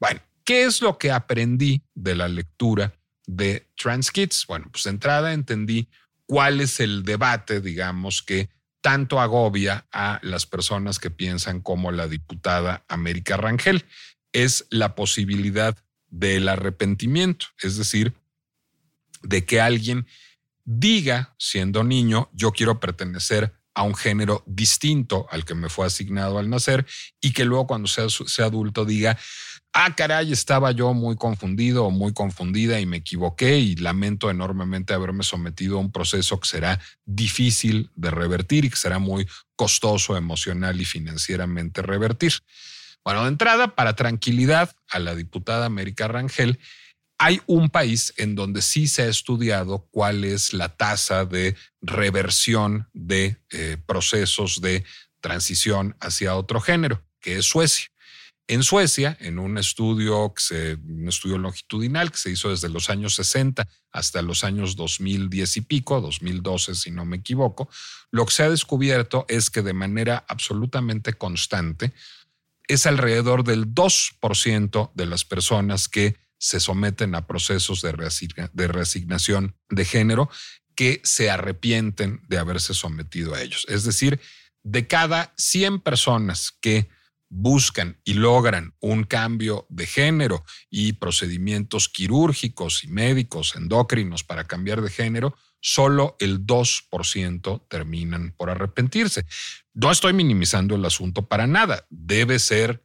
Bueno, 0.00 0.20
¿qué 0.42 0.64
es 0.64 0.80
lo 0.80 0.96
que 0.96 1.12
aprendí 1.12 1.82
de 1.94 2.16
la 2.16 2.28
lectura 2.28 2.94
de 3.26 3.68
Trans 3.76 4.10
Kids? 4.10 4.46
Bueno, 4.48 4.68
pues 4.72 4.84
de 4.84 4.90
entrada 4.90 5.34
entendí 5.34 5.90
cuál 6.26 6.62
es 6.62 6.80
el 6.80 7.02
debate, 7.02 7.60
digamos, 7.60 8.22
que 8.22 8.48
tanto 8.80 9.20
agobia 9.20 9.86
a 9.92 10.18
las 10.22 10.46
personas 10.46 10.98
que 10.98 11.10
piensan 11.10 11.60
como 11.60 11.92
la 11.92 12.08
diputada 12.08 12.84
América 12.88 13.36
Rangel. 13.36 13.84
Es 14.32 14.64
la 14.70 14.94
posibilidad 14.94 15.76
del 16.08 16.48
arrepentimiento, 16.48 17.46
es 17.62 17.76
decir, 17.76 18.14
de 19.22 19.44
que 19.44 19.60
alguien 19.60 20.06
diga, 20.64 21.34
siendo 21.38 21.84
niño, 21.84 22.30
yo 22.32 22.52
quiero 22.52 22.80
pertenecer 22.80 23.52
a 23.74 23.82
un 23.82 23.94
género 23.94 24.42
distinto 24.46 25.26
al 25.30 25.44
que 25.44 25.54
me 25.54 25.68
fue 25.68 25.86
asignado 25.86 26.38
al 26.38 26.50
nacer 26.50 26.86
y 27.20 27.32
que 27.32 27.44
luego 27.44 27.66
cuando 27.66 27.88
sea, 27.88 28.08
sea 28.08 28.46
adulto 28.46 28.84
diga, 28.84 29.18
ah, 29.72 29.94
caray, 29.96 30.32
estaba 30.32 30.72
yo 30.72 30.92
muy 30.94 31.16
confundido 31.16 31.86
o 31.86 31.90
muy 31.90 32.12
confundida 32.12 32.80
y 32.80 32.86
me 32.86 32.98
equivoqué 32.98 33.58
y 33.58 33.76
lamento 33.76 34.30
enormemente 34.30 34.92
haberme 34.92 35.24
sometido 35.24 35.78
a 35.78 35.80
un 35.80 35.90
proceso 35.90 36.38
que 36.38 36.48
será 36.48 36.80
difícil 37.04 37.90
de 37.94 38.10
revertir 38.10 38.64
y 38.64 38.70
que 38.70 38.76
será 38.76 38.98
muy 38.98 39.26
costoso 39.56 40.16
emocional 40.16 40.80
y 40.80 40.84
financieramente 40.84 41.82
revertir. 41.82 42.32
Bueno, 43.04 43.22
de 43.22 43.28
entrada, 43.28 43.74
para 43.74 43.96
tranquilidad 43.96 44.74
a 44.88 44.98
la 44.98 45.14
diputada 45.14 45.66
América 45.66 46.06
Rangel, 46.06 46.60
hay 47.22 47.40
un 47.46 47.70
país 47.70 48.12
en 48.16 48.34
donde 48.34 48.62
sí 48.62 48.88
se 48.88 49.02
ha 49.02 49.06
estudiado 49.06 49.86
cuál 49.92 50.24
es 50.24 50.52
la 50.52 50.70
tasa 50.70 51.24
de 51.24 51.54
reversión 51.80 52.88
de 52.94 53.36
eh, 53.50 53.76
procesos 53.86 54.60
de 54.60 54.82
transición 55.20 55.94
hacia 56.00 56.34
otro 56.34 56.60
género, 56.60 57.00
que 57.20 57.38
es 57.38 57.46
Suecia. 57.46 57.86
En 58.48 58.64
Suecia, 58.64 59.16
en 59.20 59.38
un 59.38 59.56
estudio, 59.56 60.34
que 60.34 60.76
un 60.84 61.08
estudio 61.08 61.38
longitudinal 61.38 62.10
que 62.10 62.18
se 62.18 62.30
hizo 62.32 62.50
desde 62.50 62.68
los 62.68 62.90
años 62.90 63.14
60 63.14 63.68
hasta 63.92 64.20
los 64.20 64.42
años 64.42 64.74
2010 64.74 65.58
y 65.58 65.60
pico, 65.60 66.00
2012 66.00 66.74
si 66.74 66.90
no 66.90 67.04
me 67.04 67.18
equivoco, 67.18 67.70
lo 68.10 68.26
que 68.26 68.34
se 68.34 68.42
ha 68.42 68.50
descubierto 68.50 69.26
es 69.28 69.48
que 69.48 69.62
de 69.62 69.74
manera 69.74 70.24
absolutamente 70.26 71.12
constante 71.12 71.92
es 72.66 72.84
alrededor 72.86 73.44
del 73.44 73.72
2% 73.72 74.90
de 74.92 75.06
las 75.06 75.24
personas 75.24 75.88
que 75.88 76.16
se 76.42 76.58
someten 76.58 77.14
a 77.14 77.28
procesos 77.28 77.82
de, 77.82 78.66
reasignación 78.66 79.54
de 79.70 79.84
género 79.84 80.28
que 80.74 81.00
se 81.04 81.30
arrepienten 81.30 82.20
de 82.28 82.38
haberse 82.38 82.74
sometido 82.74 83.32
a 83.36 83.42
ellos. 83.42 83.64
Es 83.68 83.84
decir, 83.84 84.20
de 84.64 84.88
cada 84.88 85.32
100 85.36 85.78
personas 85.78 86.50
que 86.60 86.88
buscan 87.28 88.00
y 88.02 88.14
logran 88.14 88.74
un 88.80 89.04
cambio 89.04 89.66
de 89.68 89.86
género 89.86 90.44
y 90.68 90.94
procedimientos 90.94 91.88
quirúrgicos 91.88 92.82
y 92.82 92.88
médicos 92.88 93.54
endocrinos 93.54 94.24
para 94.24 94.44
cambiar 94.44 94.82
de 94.82 94.90
género, 94.90 95.36
solo 95.60 96.16
el 96.18 96.44
2% 96.44 97.68
terminan 97.68 98.34
por 98.36 98.50
arrepentirse. 98.50 99.26
No 99.74 99.92
estoy 99.92 100.12
minimizando 100.12 100.74
el 100.74 100.84
asunto 100.84 101.28
para 101.28 101.46
nada. 101.46 101.86
Debe 101.88 102.40
ser 102.40 102.82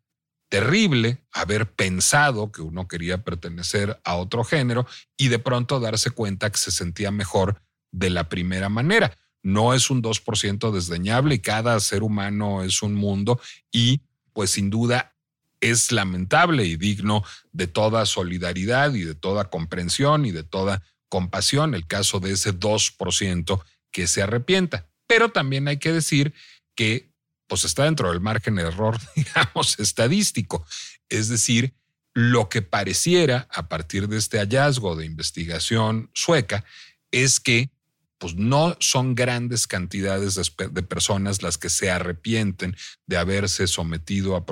terrible 0.49 1.23
haber 1.31 1.71
pensado 1.71 2.51
que 2.51 2.61
uno 2.61 2.87
quería 2.87 3.23
pertenecer 3.23 3.99
a 4.03 4.15
otro 4.15 4.43
género 4.43 4.87
y 5.17 5.27
de 5.27 5.39
pronto 5.39 5.79
darse 5.79 6.11
cuenta 6.11 6.49
que 6.49 6.57
se 6.57 6.71
sentía 6.71 7.11
mejor 7.11 7.61
de 7.91 8.09
la 8.09 8.29
primera 8.29 8.69
manera. 8.69 9.17
No 9.43 9.73
es 9.73 9.89
un 9.89 10.01
2% 10.01 10.71
desdeñable 10.71 11.35
y 11.35 11.39
cada 11.39 11.79
ser 11.79 12.03
humano 12.03 12.63
es 12.63 12.81
un 12.81 12.95
mundo 12.95 13.39
y 13.71 14.01
pues 14.33 14.51
sin 14.51 14.69
duda 14.69 15.15
es 15.59 15.91
lamentable 15.91 16.65
y 16.65 16.77
digno 16.77 17.23
de 17.51 17.67
toda 17.67 18.05
solidaridad 18.05 18.93
y 18.93 19.03
de 19.03 19.15
toda 19.15 19.49
comprensión 19.49 20.25
y 20.25 20.31
de 20.31 20.43
toda 20.43 20.83
compasión 21.09 21.73
el 21.73 21.87
caso 21.87 22.19
de 22.19 22.31
ese 22.31 22.53
2% 22.53 23.63
que 23.91 24.07
se 24.07 24.21
arrepienta. 24.21 24.87
Pero 25.07 25.29
también 25.29 25.67
hay 25.67 25.77
que 25.77 25.91
decir 25.91 26.33
que 26.75 27.11
pues 27.47 27.65
está 27.65 27.85
dentro 27.85 28.11
del 28.11 28.21
margen 28.21 28.55
de 28.55 28.63
error, 28.63 28.97
digamos, 29.15 29.79
estadístico. 29.79 30.65
Es 31.09 31.29
decir, 31.29 31.73
lo 32.13 32.49
que 32.49 32.61
pareciera 32.61 33.47
a 33.51 33.69
partir 33.69 34.07
de 34.07 34.17
este 34.17 34.39
hallazgo 34.39 34.95
de 34.95 35.05
investigación 35.05 36.09
sueca 36.13 36.65
es 37.11 37.39
que 37.39 37.69
pues 38.17 38.35
no 38.35 38.75
son 38.79 39.13
grandes 39.13 39.67
cantidades 39.67 40.35
de, 40.35 40.83
personas 40.83 41.43
las 41.43 41.57
que 41.57 41.69
se 41.69 41.91
arrepienten 41.91 42.75
de 43.05 43.17
haberse 43.17 43.67
sometido 43.67 44.35
a, 44.35 44.43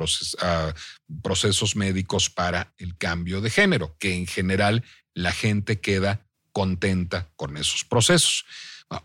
a, 0.41 0.75
procesos 1.23 1.75
médicos 1.75 2.29
para 2.29 2.73
el 2.77 2.95
cambio 2.97 3.41
de 3.41 3.49
género, 3.49 3.95
que 3.97 4.13
en 4.13 4.27
general 4.27 4.83
la 5.15 5.31
gente 5.31 5.79
queda 5.79 6.27
contenta 6.51 7.31
con 7.35 7.57
esos 7.57 7.83
procesos. 7.83 8.45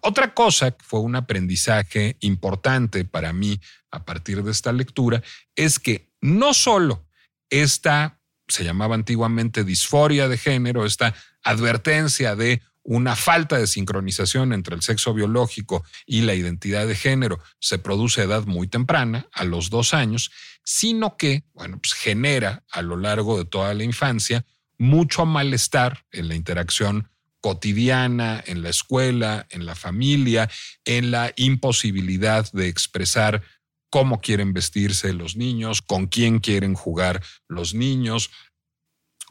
Otra 0.03 0.35
cosa 0.35 0.73
que 0.73 0.85
fue 0.85 1.01
un 1.01 1.16
aprendizaje 1.16 2.16
importante 2.21 3.05
para 3.05 3.33
mí 3.33 3.61
a 3.90 4.05
partir 4.05 4.43
de 4.43 4.51
esta 4.51 4.73
lectura 4.73 5.23
es 5.57 5.79
que 5.79 6.11
no 6.21 6.53
solo 6.53 7.07
esta, 7.49 8.21
se 8.47 8.64
llamaba 8.64 8.95
antiguamente 8.95 9.64
disforia 9.64 10.29
de 10.29 10.37
género, 10.37 10.85
esta 10.85 11.14
advertencia 11.43 12.37
de 12.37 12.62
una 12.83 13.16
falta 13.16 13.59
de 13.59 13.66
sincronización 13.66 14.53
entre 14.53 14.75
el 14.75 14.83
sexo 14.83 15.14
biológico 15.14 15.85
y 16.07 16.23
la 16.23 16.35
identidad 16.35 16.87
de 16.87 16.95
género 16.95 17.40
se 17.59 17.79
produce 17.79 18.21
a 18.21 18.25
edad 18.25 18.47
muy 18.47 18.69
temprana, 18.69 19.29
a 19.33 19.45
los 19.45 19.71
dos 19.71 19.95
años, 19.95 20.31
sino 20.64 21.16
que, 21.16 21.45
bueno, 21.53 21.79
pues 21.81 21.95
genera 21.95 22.64
a 22.71 22.83
lo 22.83 22.97
largo 22.97 23.38
de 23.38 23.45
toda 23.45 23.75
la 23.75 23.85
infancia 23.85 24.45
mucho 24.79 25.27
malestar 25.27 26.07
en 26.11 26.29
la 26.29 26.35
interacción 26.35 27.11
cotidiana, 27.40 28.42
en 28.46 28.62
la 28.62 28.68
escuela, 28.68 29.46
en 29.50 29.66
la 29.66 29.74
familia, 29.74 30.50
en 30.85 31.11
la 31.11 31.33
imposibilidad 31.37 32.50
de 32.53 32.68
expresar 32.68 33.42
cómo 33.90 34.20
quieren 34.20 34.53
vestirse 34.53 35.12
los 35.12 35.37
niños, 35.37 35.83
con 35.83 36.07
quién 36.07 36.38
quieren 36.38 36.74
jugar 36.74 37.22
los 37.48 37.74
niños, 37.74 38.31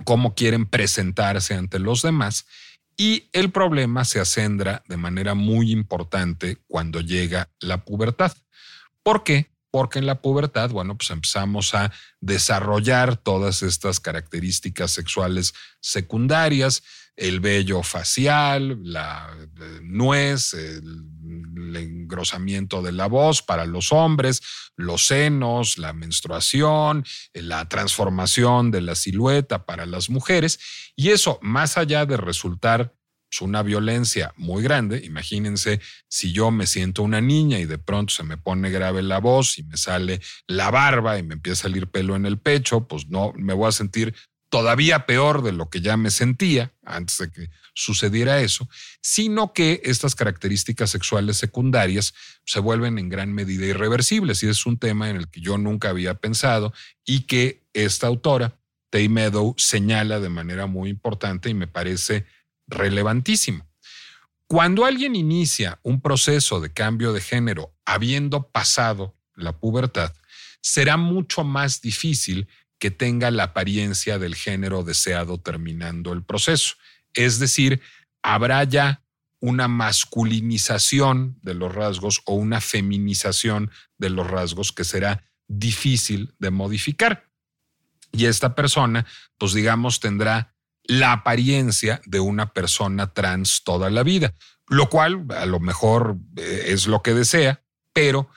cómo 0.04 0.36
quieren 0.36 0.66
presentarse 0.66 1.56
ante 1.56 1.80
los 1.80 2.02
demás. 2.02 2.46
Y 2.98 3.30
el 3.32 3.52
problema 3.52 4.04
se 4.04 4.20
acendra 4.20 4.84
de 4.88 4.98
manera 4.98 5.34
muy 5.34 5.72
importante 5.72 6.58
cuando 6.68 7.00
llega 7.00 7.50
la 7.62 7.86
pubertad. 7.86 8.36
¿Por 9.04 9.24
qué? 9.24 9.52
Porque 9.72 10.00
en 10.00 10.06
la 10.06 10.22
pubertad, 10.22 10.72
bueno, 10.72 10.98
pues 10.98 11.10
empezamos 11.12 11.74
a 11.74 11.94
desarrollar 12.20 13.16
todas 13.16 13.64
estas 13.64 14.02
características 14.02 14.92
sexuales 14.92 15.54
secundarias, 15.80 16.84
el 17.16 17.40
vello 17.40 17.84
facial, 17.84 18.80
la 18.84 19.30
eh, 19.60 19.80
nuez, 19.84 20.54
el, 20.54 21.06
engrosamiento 21.76 22.82
de 22.82 22.92
la 22.92 23.06
voz 23.06 23.44
para 23.44 23.66
los 23.66 23.92
hombres, 23.92 24.42
los 24.76 25.06
senos, 25.06 25.78
la 25.78 25.94
menstruación, 25.94 27.06
la 27.34 27.70
transformación 27.70 28.72
de 28.72 28.82
la 28.82 28.96
silueta 28.96 29.66
para 29.66 29.86
las 29.86 30.10
mujeres. 30.10 30.60
Y 30.96 31.10
eso, 31.10 31.38
más 31.44 31.78
allá 31.78 32.08
de 32.08 32.18
resultar 32.18 32.96
una 33.42 33.64
violencia 33.64 34.34
muy 34.38 34.64
grande, 34.64 35.02
imagínense 35.06 35.80
si 36.10 36.34
yo 36.34 36.52
me 36.52 36.66
siento 36.66 37.04
una 37.04 37.22
niña 37.22 37.60
y 37.60 37.66
de 37.66 37.78
pronto 37.78 38.14
se 38.14 38.24
me 38.24 38.38
pone 38.38 38.70
grave 38.70 39.02
la 39.02 39.20
voz 39.20 39.58
y 39.60 39.64
me 39.64 39.78
sale 39.78 40.20
la 40.48 40.72
barba 40.72 41.18
y 41.18 41.24
me 41.24 41.36
empieza 41.36 41.62
a 41.62 41.70
salir 41.70 41.88
pelo 41.88 42.16
en 42.16 42.26
el 42.26 42.40
pecho, 42.40 42.88
pues 42.88 43.08
no 43.08 43.32
me 43.36 43.54
voy 43.54 43.70
a 43.70 43.72
sentir 43.72 44.16
todavía 44.50 45.06
peor 45.06 45.44
de 45.44 45.52
lo 45.52 45.70
que 45.70 45.82
ya 45.82 45.96
me 45.96 46.12
sentía 46.12 46.74
antes 46.84 47.20
de 47.20 47.32
que 47.32 47.50
sucediera 47.74 48.42
eso, 48.42 48.68
sino 49.02 49.54
que 49.54 49.82
estas 49.86 50.16
características 50.16 50.90
sexuales 50.90 51.38
secundarias 51.38 52.14
se 52.46 52.60
vuelven 52.60 52.98
en 52.98 53.10
gran 53.10 53.32
medida 53.32 53.66
irreversibles 53.66 54.44
y 54.44 54.50
es 54.50 54.66
un 54.66 54.78
tema 54.78 55.10
en 55.10 55.16
el 55.16 55.30
que 55.30 55.42
yo 55.42 55.58
nunca 55.58 55.90
había 55.90 56.16
pensado 56.16 56.74
y 57.06 57.22
que 57.22 57.64
esta 57.74 58.08
autora, 58.08 58.60
Tay 58.90 59.08
Meadow, 59.08 59.54
señala 59.58 60.20
de 60.20 60.30
manera 60.30 60.66
muy 60.66 60.90
importante 60.90 61.50
y 61.50 61.54
me 61.54 61.68
parece 61.68 62.26
relevantísimo. 62.68 63.68
Cuando 64.48 64.86
alguien 64.86 65.16
inicia 65.16 65.80
un 65.84 66.02
proceso 66.02 66.60
de 66.60 66.74
cambio 66.74 67.14
de 67.14 67.22
género 67.22 67.76
habiendo 67.86 68.50
pasado 68.50 69.16
la 69.36 69.60
pubertad, 69.60 70.12
será 70.62 70.98
mucho 70.98 71.44
más 71.44 71.82
difícil 71.82 72.48
que 72.80 72.92
tenga 72.92 73.30
la 73.30 73.44
apariencia 73.44 74.18
del 74.18 74.36
género 74.36 74.84
deseado 74.84 75.38
terminando 75.40 76.14
el 76.14 76.24
proceso. 76.24 76.76
Es 77.14 77.40
decir, 77.40 77.82
habrá 78.24 78.64
ya 78.64 79.04
una 79.42 79.68
masculinización 79.68 81.38
de 81.42 81.54
los 81.54 81.74
rasgos 81.74 82.22
o 82.26 82.34
una 82.34 82.62
feminización 82.62 83.72
de 83.98 84.10
los 84.10 84.28
rasgos 84.28 84.72
que 84.72 84.84
será 84.84 85.24
difícil 85.48 86.34
de 86.40 86.52
modificar. 86.52 87.30
Y 88.12 88.26
esta 88.26 88.56
persona, 88.56 89.06
pues 89.38 89.54
digamos, 89.54 90.00
tendrá 90.00 90.56
la 90.84 91.12
apariencia 91.12 92.02
de 92.06 92.20
una 92.20 92.54
persona 92.54 93.14
trans 93.14 93.64
toda 93.64 93.90
la 93.90 94.04
vida, 94.04 94.34
lo 94.68 94.90
cual 94.90 95.26
a 95.38 95.46
lo 95.46 95.60
mejor 95.60 96.18
eh, 96.36 96.66
es 96.68 96.88
lo 96.88 97.02
que 97.04 97.14
desea, 97.14 97.64
pero 97.94 98.30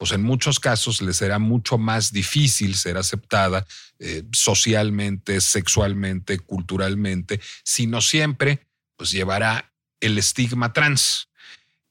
pues 0.00 0.12
en 0.12 0.22
muchos 0.22 0.58
casos 0.58 1.02
le 1.02 1.12
será 1.12 1.38
mucho 1.38 1.76
más 1.76 2.10
difícil 2.10 2.74
ser 2.74 2.96
aceptada 2.96 3.66
eh, 3.98 4.22
socialmente, 4.32 5.42
sexualmente, 5.42 6.38
culturalmente, 6.38 7.38
sino 7.64 8.00
siempre 8.00 8.66
pues 8.96 9.10
llevará 9.10 9.74
el 10.00 10.16
estigma 10.16 10.72
trans. 10.72 11.28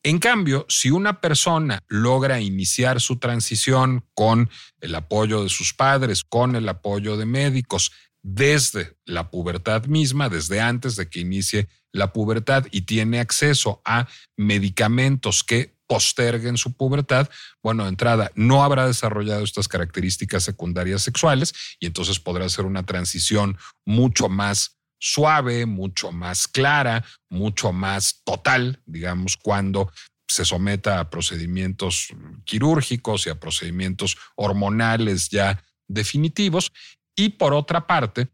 En 0.01 0.17
cambio, 0.17 0.65
si 0.69 0.89
una 0.89 1.21
persona 1.21 1.83
logra 1.87 2.41
iniciar 2.41 2.99
su 2.99 3.19
transición 3.19 4.03
con 4.15 4.49
el 4.81 4.95
apoyo 4.95 5.43
de 5.43 5.49
sus 5.49 5.75
padres, 5.75 6.23
con 6.23 6.55
el 6.55 6.67
apoyo 6.67 7.15
de 7.15 7.27
médicos, 7.27 7.91
desde 8.23 8.97
la 9.05 9.29
pubertad 9.29 9.85
misma, 9.85 10.29
desde 10.29 10.61
antes 10.61 10.95
de 10.95 11.07
que 11.07 11.19
inicie 11.19 11.67
la 11.91 12.11
pubertad 12.11 12.65
y 12.71 12.81
tiene 12.81 13.19
acceso 13.19 13.83
a 13.85 14.07
medicamentos 14.35 15.43
que 15.43 15.77
posterguen 15.89 16.55
su 16.55 16.73
pubertad, 16.73 17.27
bueno, 17.63 17.83
de 17.83 17.89
entrada, 17.89 18.31
no 18.35 18.63
habrá 18.63 18.85
desarrollado 18.85 19.43
estas 19.43 19.67
características 19.67 20.43
secundarias 20.43 21.01
sexuales 21.01 21.51
y 21.79 21.87
entonces 21.87 22.19
podrá 22.19 22.47
ser 22.47 22.65
una 22.65 22.85
transición 22.85 23.57
mucho 23.85 24.29
más 24.29 24.77
suave, 24.99 25.65
mucho 25.65 26.11
más 26.11 26.47
clara, 26.47 27.03
mucho 27.27 27.73
más 27.73 28.21
total, 28.23 28.83
digamos, 28.85 29.35
cuando 29.35 29.91
se 30.27 30.45
someta 30.45 30.99
a 30.99 31.09
procedimientos 31.09 32.09
quirúrgicos 32.45 33.25
y 33.25 33.31
a 33.31 33.39
procedimientos 33.39 34.15
hormonales 34.35 35.29
ya 35.29 35.63
definitivos. 35.87 36.71
Y 37.15 37.29
por 37.29 37.55
otra 37.55 37.87
parte, 37.87 38.27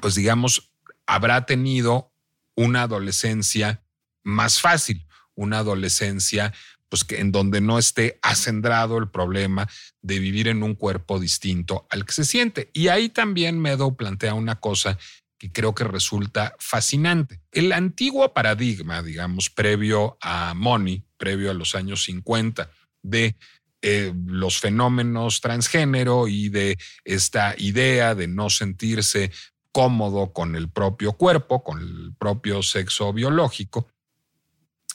pues 0.00 0.14
digamos, 0.14 0.72
habrá 1.04 1.44
tenido 1.44 2.14
una 2.54 2.82
adolescencia 2.82 3.82
más 4.22 4.58
fácil, 4.60 5.05
una 5.36 5.58
adolescencia 5.58 6.52
pues 6.88 7.04
que 7.04 7.20
en 7.20 7.32
donde 7.32 7.60
no 7.60 7.78
esté 7.78 8.18
acendrado 8.22 8.98
el 8.98 9.08
problema 9.08 9.68
de 10.02 10.18
vivir 10.18 10.48
en 10.48 10.62
un 10.62 10.74
cuerpo 10.74 11.18
distinto 11.18 11.86
al 11.90 12.04
que 12.04 12.12
se 12.12 12.24
siente. 12.24 12.70
Y 12.72 12.88
ahí 12.88 13.08
también 13.08 13.58
Meadow 13.58 13.96
plantea 13.96 14.34
una 14.34 14.56
cosa 14.60 14.98
que 15.38 15.52
creo 15.52 15.74
que 15.74 15.84
resulta 15.84 16.54
fascinante. 16.58 17.40
El 17.52 17.72
antiguo 17.72 18.32
paradigma, 18.32 19.02
digamos, 19.02 19.50
previo 19.50 20.16
a 20.20 20.54
Money, 20.54 21.02
previo 21.16 21.50
a 21.50 21.54
los 21.54 21.74
años 21.74 22.04
50, 22.04 22.70
de 23.02 23.36
eh, 23.82 24.12
los 24.26 24.58
fenómenos 24.58 25.40
transgénero 25.40 26.28
y 26.28 26.48
de 26.48 26.78
esta 27.04 27.54
idea 27.58 28.14
de 28.14 28.26
no 28.28 28.48
sentirse 28.48 29.30
cómodo 29.72 30.32
con 30.32 30.56
el 30.56 30.70
propio 30.70 31.12
cuerpo, 31.12 31.62
con 31.62 31.80
el 31.80 32.14
propio 32.18 32.62
sexo 32.62 33.12
biológico, 33.12 33.88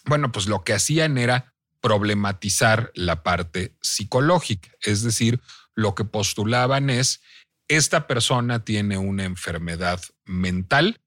bueno, 0.06 0.32
pues 0.32 0.48
lo 0.48 0.64
que 0.64 0.74
hacían 0.74 1.18
era 1.18 1.54
problematizar 1.82 2.92
la 2.94 3.24
parte 3.24 3.76
psicológica, 3.82 4.70
es 4.82 5.04
decir, 5.04 5.42
lo 5.76 5.96
que 5.96 6.06
postulaban 6.06 6.90
es, 6.90 7.22
esta 7.68 8.08
persona 8.08 8.64
tiene 8.64 8.98
una 8.98 9.24
enfermedad 9.24 10.02
mental 10.26 11.02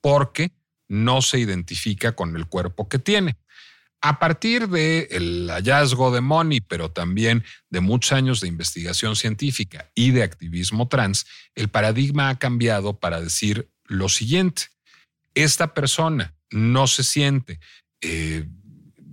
porque 0.00 0.52
no 0.88 1.22
se 1.22 1.38
identifica 1.38 2.12
con 2.12 2.36
el 2.36 2.46
cuerpo 2.46 2.88
que 2.88 2.98
tiene. 2.98 3.36
A 4.04 4.18
partir 4.18 4.68
del 4.68 5.48
hallazgo 5.48 6.10
de 6.10 6.20
Moni, 6.20 6.60
pero 6.60 6.90
también 6.90 7.44
de 7.70 7.80
muchos 7.80 8.12
años 8.12 8.40
de 8.40 8.48
investigación 8.48 9.14
científica 9.14 9.90
y 9.94 10.10
de 10.10 10.24
activismo 10.24 10.88
trans, 10.88 11.24
el 11.54 11.68
paradigma 11.68 12.28
ha 12.28 12.38
cambiado 12.38 12.98
para 12.98 13.20
decir 13.20 13.70
lo 13.84 14.08
siguiente. 14.08 14.64
Esta 15.34 15.72
persona 15.72 16.34
no 16.50 16.88
se 16.88 17.04
siente 17.04 17.60
eh, 18.02 18.48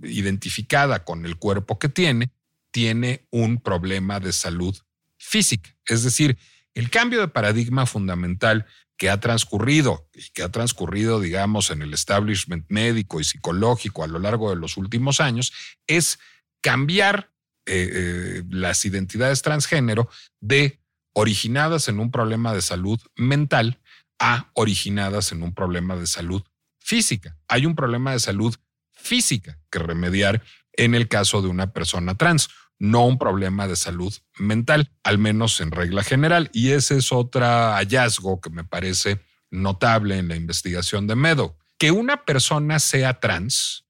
identificada 0.02 1.04
con 1.04 1.24
el 1.26 1.36
cuerpo 1.36 1.78
que 1.78 1.88
tiene, 1.88 2.32
tiene 2.70 3.26
un 3.30 3.60
problema 3.60 4.20
de 4.20 4.32
salud 4.32 4.76
física. 5.18 5.76
Es 5.86 6.02
decir, 6.02 6.38
el 6.74 6.90
cambio 6.90 7.20
de 7.20 7.28
paradigma 7.28 7.86
fundamental 7.86 8.66
que 8.96 9.10
ha 9.10 9.18
transcurrido 9.18 10.08
y 10.14 10.30
que 10.30 10.42
ha 10.42 10.50
transcurrido, 10.50 11.20
digamos, 11.20 11.70
en 11.70 11.82
el 11.82 11.94
establishment 11.94 12.66
médico 12.68 13.20
y 13.20 13.24
psicológico 13.24 14.04
a 14.04 14.06
lo 14.06 14.18
largo 14.18 14.50
de 14.50 14.56
los 14.56 14.76
últimos 14.76 15.20
años 15.20 15.52
es 15.86 16.18
cambiar 16.60 17.32
eh, 17.66 17.88
eh, 17.92 18.42
las 18.50 18.84
identidades 18.84 19.42
transgénero 19.42 20.10
de 20.40 20.80
originadas 21.12 21.88
en 21.88 21.98
un 21.98 22.10
problema 22.10 22.54
de 22.54 22.62
salud 22.62 23.00
mental 23.16 23.80
a 24.18 24.50
originadas 24.54 25.32
en 25.32 25.42
un 25.42 25.54
problema 25.54 25.96
de 25.96 26.06
salud 26.06 26.42
física. 26.78 27.38
Hay 27.48 27.66
un 27.66 27.74
problema 27.74 28.12
de 28.12 28.20
salud 28.20 28.54
física 29.02 29.58
que 29.70 29.78
remediar 29.78 30.42
en 30.72 30.94
el 30.94 31.08
caso 31.08 31.42
de 31.42 31.48
una 31.48 31.72
persona 31.72 32.16
trans, 32.16 32.48
no 32.78 33.04
un 33.04 33.18
problema 33.18 33.68
de 33.68 33.76
salud 33.76 34.12
mental, 34.38 34.90
al 35.04 35.18
menos 35.18 35.60
en 35.60 35.70
regla 35.70 36.02
general. 36.02 36.50
Y 36.52 36.70
ese 36.70 36.96
es 36.96 37.12
otro 37.12 37.44
hallazgo 37.44 38.40
que 38.40 38.50
me 38.50 38.64
parece 38.64 39.20
notable 39.50 40.16
en 40.18 40.28
la 40.28 40.36
investigación 40.36 41.06
de 41.06 41.16
Meadow. 41.16 41.56
Que 41.78 41.90
una 41.90 42.24
persona 42.24 42.78
sea 42.78 43.20
trans 43.20 43.86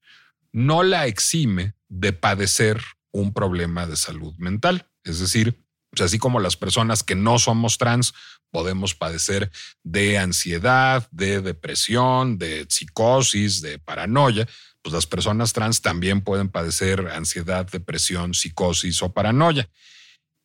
no 0.51 0.83
la 0.83 1.07
exime 1.07 1.75
de 1.87 2.13
padecer 2.13 2.81
un 3.11 3.33
problema 3.33 3.87
de 3.87 3.95
salud 3.95 4.33
mental. 4.37 4.89
Es 5.03 5.19
decir, 5.19 5.63
pues 5.89 6.01
así 6.01 6.19
como 6.19 6.39
las 6.39 6.57
personas 6.57 7.03
que 7.03 7.15
no 7.15 7.37
somos 7.39 7.77
trans 7.77 8.13
podemos 8.49 8.95
padecer 8.95 9.51
de 9.83 10.17
ansiedad, 10.17 11.07
de 11.11 11.41
depresión, 11.41 12.37
de 12.37 12.65
psicosis, 12.69 13.61
de 13.61 13.79
paranoia, 13.79 14.47
pues 14.81 14.93
las 14.93 15.07
personas 15.07 15.53
trans 15.53 15.81
también 15.81 16.21
pueden 16.21 16.49
padecer 16.49 17.07
ansiedad, 17.07 17.69
depresión, 17.69 18.33
psicosis 18.33 19.01
o 19.01 19.13
paranoia. 19.13 19.69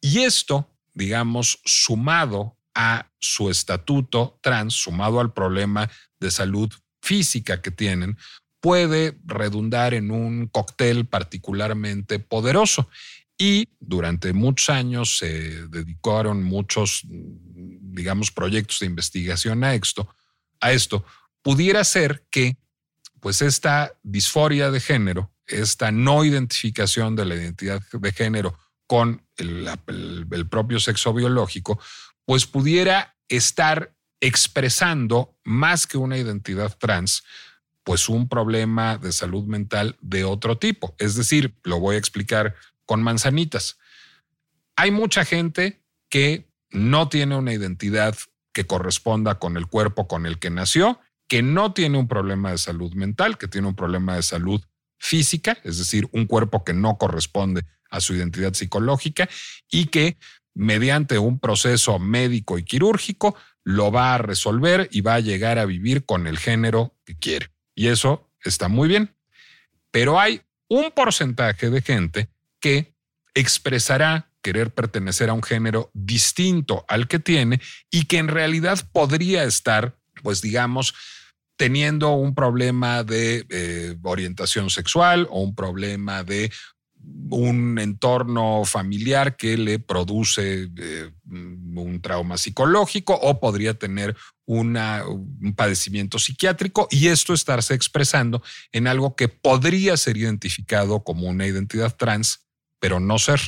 Y 0.01 0.20
esto, 0.20 0.70
digamos, 0.94 1.61
sumado 1.64 2.59
a 2.75 3.11
su 3.18 3.51
estatuto 3.51 4.38
trans, 4.42 4.75
sumado 4.75 5.20
al 5.20 5.33
problema 5.33 5.90
de 6.20 6.31
salud 6.31 6.70
física 7.01 7.62
que 7.62 7.70
tienen 7.70 8.16
puede 8.61 9.18
redundar 9.25 9.94
en 9.94 10.11
un 10.11 10.49
cóctel 10.49 11.07
particularmente 11.07 12.18
poderoso. 12.18 12.88
Y 13.38 13.68
durante 13.79 14.33
muchos 14.33 14.70
años 14.70 15.18
se 15.18 15.68
dedicaron 15.68 16.42
muchos, 16.42 17.03
digamos, 17.05 18.31
proyectos 18.31 18.81
de 18.81 18.87
investigación 18.87 19.62
a 19.62 19.75
esto. 19.75 20.14
A 20.61 20.72
esto 20.72 21.05
pudiera 21.42 21.85
ser 21.85 22.27
que, 22.31 22.57
pues, 23.27 23.43
esta 23.43 23.93
disforia 24.05 24.71
de 24.71 24.79
género, 24.79 25.33
esta 25.49 25.91
no 25.91 26.25
identificación 26.25 27.17
de 27.17 27.25
la 27.25 27.35
identidad 27.35 27.83
de 27.91 28.12
género 28.12 28.57
con 28.87 29.27
el, 29.37 29.69
el 30.31 30.49
propio 30.49 30.79
sexo 30.79 31.12
biológico, 31.12 31.81
pues 32.25 32.47
pudiera 32.47 33.17
estar 33.29 33.97
expresando 34.21 35.37
más 35.43 35.89
que 35.89 35.99
una 35.99 36.17
identidad 36.17 36.79
trans, 36.79 37.25
pues 37.83 38.09
un 38.09 38.29
problema 38.29 38.97
de 38.97 39.11
salud 39.11 39.45
mental 39.45 39.97
de 40.01 40.23
otro 40.23 40.59
tipo. 40.59 40.95
Es 41.01 41.17
decir, 41.17 41.59
lo 41.65 41.81
voy 41.81 41.97
a 41.97 41.99
explicar 41.99 42.55
con 42.85 43.03
manzanitas. 43.03 43.77
Hay 44.77 44.93
mucha 44.93 45.25
gente 45.25 45.83
que 46.09 46.49
no 46.71 47.09
tiene 47.09 47.35
una 47.35 47.53
identidad 47.53 48.17
que 48.53 48.69
corresponda 48.69 49.41
con 49.41 49.57
el 49.57 49.67
cuerpo 49.67 50.07
con 50.07 50.27
el 50.27 50.39
que 50.39 50.51
nació, 50.51 51.01
que 51.29 51.43
no 51.43 51.73
tiene 51.73 51.99
un 51.99 52.09
problema 52.09 52.51
de 52.51 52.59
salud 52.59 52.93
mental, 52.95 53.39
que 53.39 53.49
tiene 53.49 53.69
un 53.69 53.75
problema 53.75 54.17
de 54.17 54.23
salud 54.23 54.62
física, 54.99 55.59
es 55.65 55.79
decir, 55.79 56.09
un 56.12 56.27
cuerpo 56.27 56.65
que 56.65 56.73
no 56.73 56.99
corresponde 56.99 57.65
a 57.91 58.01
su 58.01 58.15
identidad 58.15 58.55
psicológica 58.55 59.29
y 59.71 59.87
que 59.87 60.19
mediante 60.55 61.19
un 61.19 61.39
proceso 61.39 61.99
médico 61.99 62.59
y 62.59 62.65
quirúrgico 62.65 63.37
lo 63.62 63.91
va 63.91 64.15
a 64.15 64.19
resolver 64.19 64.89
y 64.93 65.01
va 65.01 65.15
a 65.15 65.21
llegar 65.21 65.59
a 65.59 65.67
vivir 65.67 66.05
con 66.05 66.27
el 66.27 66.39
género 66.39 66.95
que 67.05 67.17
quiere. 67.19 67.51
Y 67.75 67.89
eso 67.89 68.31
está 68.43 68.69
muy 68.69 68.89
bien. 68.89 69.15
Pero 69.91 70.19
hay 70.19 70.43
un 70.69 70.91
porcentaje 70.93 71.71
de 71.71 71.83
gente 71.83 72.31
que 72.61 72.95
expresará 73.35 74.31
querer 74.41 74.73
pertenecer 74.73 75.29
a 75.29 75.33
un 75.33 75.43
género 75.43 75.91
distinto 75.93 76.85
al 76.89 77.09
que 77.09 77.19
tiene 77.19 77.61
y 77.91 78.05
que 78.05 78.19
en 78.19 78.29
realidad 78.29 78.79
podría 78.93 79.45
estar, 79.45 79.99
pues 80.23 80.41
digamos, 80.41 80.95
teniendo 81.57 82.12
un 82.12 82.35
problema 82.35 83.03
de 83.03 83.47
eh, 83.49 83.97
orientación 84.03 84.71
sexual 84.71 85.27
o 85.31 85.40
un 85.40 85.55
problema 85.55 86.23
de 86.23 86.51
un 87.31 87.79
entorno 87.79 88.64
familiar 88.64 89.37
que 89.37 89.57
le 89.57 89.79
produce 89.79 90.69
eh, 90.77 91.11
un 91.31 92.01
trauma 92.03 92.37
psicológico 92.37 93.14
o 93.14 93.40
podría 93.40 93.75
tener 93.75 94.16
un 94.45 95.55
padecimiento 95.57 96.19
psiquiátrico 96.19 96.88
y 96.90 97.09
esto 97.09 97.35
estarse 97.35 97.75
expresando 97.75 98.42
en 98.73 98.87
algo 98.87 99.16
que 99.16 99.29
podría 99.29 99.97
ser 99.97 100.16
identificado 100.16 101.03
como 101.03 101.29
una 101.29 101.47
identidad 101.47 101.97
trans, 101.97 102.47
pero 102.79 103.01
no 103.01 103.19
ser. 103.19 103.40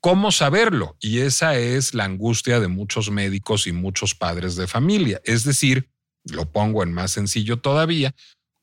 ¿Cómo 0.00 0.30
saberlo? 0.30 0.96
Y 1.00 1.20
esa 1.20 1.56
es 1.56 1.92
la 1.94 2.04
angustia 2.04 2.60
de 2.60 2.68
muchos 2.68 3.10
médicos 3.10 3.66
y 3.66 3.72
muchos 3.72 4.14
padres 4.14 4.54
de 4.54 4.68
familia. 4.68 5.20
Es 5.24 5.42
decir, 5.44 5.90
lo 6.30 6.50
pongo 6.50 6.82
en 6.82 6.92
más 6.92 7.12
sencillo 7.12 7.58
todavía, 7.58 8.14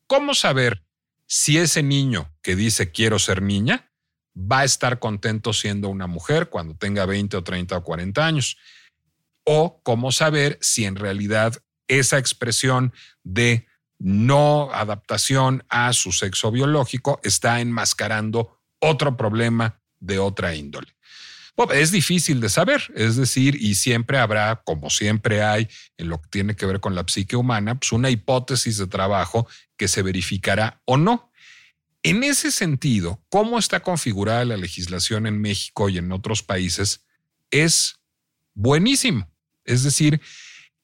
¿cómo 0.07 0.33
saber 0.33 0.83
si 1.27 1.57
ese 1.57 1.83
niño 1.83 2.33
que 2.41 2.55
dice 2.55 2.91
quiero 2.91 3.19
ser 3.19 3.41
niña 3.41 3.91
va 4.35 4.59
a 4.59 4.65
estar 4.65 4.99
contento 4.99 5.53
siendo 5.53 5.89
una 5.89 6.07
mujer 6.07 6.49
cuando 6.49 6.75
tenga 6.75 7.05
20 7.05 7.37
o 7.37 7.43
30 7.43 7.77
o 7.77 7.83
40 7.83 8.25
años? 8.25 8.57
O 9.43 9.81
cómo 9.83 10.11
saber 10.11 10.57
si 10.61 10.85
en 10.85 10.95
realidad 10.95 11.55
esa 11.87 12.17
expresión 12.17 12.93
de 13.23 13.67
no 13.99 14.69
adaptación 14.73 15.63
a 15.69 15.93
su 15.93 16.11
sexo 16.11 16.51
biológico 16.51 17.19
está 17.23 17.61
enmascarando 17.61 18.59
otro 18.79 19.15
problema 19.15 19.81
de 19.99 20.19
otra 20.19 20.53
índole 20.55 20.94
es 21.73 21.91
difícil 21.91 22.41
de 22.41 22.49
saber, 22.49 22.91
es 22.95 23.15
decir, 23.15 23.55
y 23.55 23.75
siempre 23.75 24.17
habrá, 24.17 24.61
como 24.65 24.89
siempre 24.89 25.41
hay 25.41 25.69
en 25.97 26.09
lo 26.09 26.21
que 26.21 26.27
tiene 26.29 26.55
que 26.55 26.65
ver 26.65 26.81
con 26.81 26.95
la 26.95 27.05
psique 27.07 27.35
humana, 27.35 27.75
pues 27.75 27.93
una 27.93 28.09
hipótesis 28.09 28.77
de 28.77 28.87
trabajo 28.87 29.47
que 29.77 29.87
se 29.87 30.01
verificará 30.01 30.81
o 30.85 30.97
no. 30.97 31.31
En 32.03 32.23
ese 32.23 32.51
sentido, 32.51 33.23
cómo 33.29 33.57
está 33.57 33.79
configurada 33.79 34.45
la 34.45 34.57
legislación 34.57 35.27
en 35.27 35.41
México 35.41 35.89
y 35.89 35.97
en 35.97 36.11
otros 36.11 36.43
países 36.43 37.05
es 37.51 37.99
buenísimo. 38.53 39.31
Es 39.63 39.83
decir, 39.83 40.21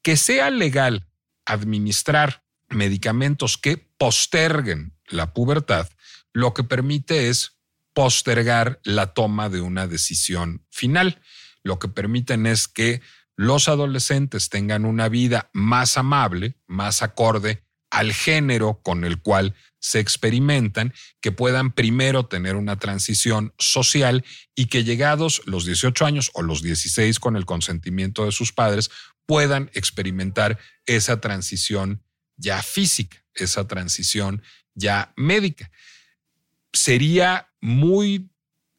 que 0.01 0.17
sea 0.17 0.49
legal 0.49 1.07
administrar 1.45 2.43
medicamentos 2.69 3.57
que 3.57 3.77
posterguen 3.77 4.93
la 5.07 5.34
pubertad, 5.34 5.89
lo 6.34 6.53
que 6.53 6.63
permite 6.63 7.29
es 7.29 7.57
postergar 7.93 8.80
la 8.84 9.13
toma 9.13 9.49
de 9.49 9.62
una 9.62 9.88
decisión 9.88 10.65
final. 10.69 11.21
Lo 11.63 11.80
que 11.80 11.88
permiten 11.88 12.45
es 12.45 12.67
que 12.67 13.01
los 13.36 13.67
adolescentes 13.67 14.49
tengan 14.49 14.86
una 14.86 15.10
vida 15.10 15.49
más 15.54 15.97
amable, 15.97 16.58
más 16.67 17.01
acorde 17.01 17.63
al 17.89 18.13
género 18.13 18.82
con 18.84 19.04
el 19.04 19.21
cual 19.21 19.56
se 19.80 19.99
experimentan, 19.99 20.93
que 21.21 21.32
puedan 21.32 21.71
primero 21.71 22.25
tener 22.27 22.56
una 22.56 22.77
transición 22.77 23.54
social 23.58 24.23
y 24.56 24.67
que 24.67 24.84
llegados 24.84 25.41
los 25.45 25.65
18 25.65 26.06
años 26.06 26.32
o 26.34 26.43
los 26.43 26.62
16 26.62 27.19
con 27.19 27.36
el 27.36 27.45
consentimiento 27.45 28.25
de 28.25 28.32
sus 28.32 28.54
padres, 28.54 28.91
puedan 29.25 29.71
experimentar 29.73 30.60
esa 30.86 31.19
transición 31.19 32.04
ya 32.38 32.62
física, 32.62 33.23
esa 33.34 33.67
transición 33.67 34.41
ya 34.73 35.13
médica. 35.15 35.71
Sería 36.73 37.50
muy 37.62 38.30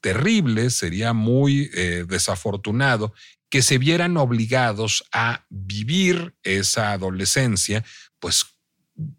terrible, 0.00 0.70
sería 0.70 1.12
muy 1.12 1.70
eh, 1.72 2.04
desafortunado 2.06 3.14
que 3.48 3.62
se 3.62 3.78
vieran 3.78 4.16
obligados 4.16 5.04
a 5.12 5.44
vivir 5.50 6.34
esa 6.42 6.92
adolescencia, 6.92 7.84
pues 8.18 8.46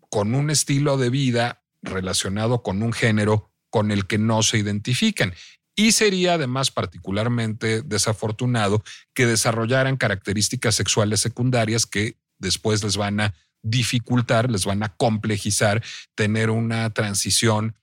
con 0.10 0.36
un 0.36 0.50
estilo 0.50 0.98
de 0.98 1.10
vida 1.10 1.64
relacionado 1.82 2.64
con 2.64 2.82
un 2.82 2.94
género 2.94 3.52
con 3.70 3.92
el 3.92 4.06
que 4.08 4.18
no 4.18 4.44
se 4.44 4.58
identifican. 4.58 5.34
Y 5.76 5.94
sería 5.94 6.36
además 6.36 6.72
particularmente 6.72 7.82
desafortunado 7.82 8.84
que 9.14 9.26
desarrollaran 9.26 9.98
características 9.98 10.76
sexuales 10.76 11.20
secundarias 11.20 11.86
que 11.86 12.18
después 12.38 12.84
les 12.84 12.98
van 12.98 13.20
a 13.20 13.34
dificultar, 13.64 14.52
les 14.52 14.66
van 14.66 14.84
a 14.84 14.96
complejizar 14.96 15.82
tener 16.16 16.50
una 16.50 16.92
transición 16.94 17.76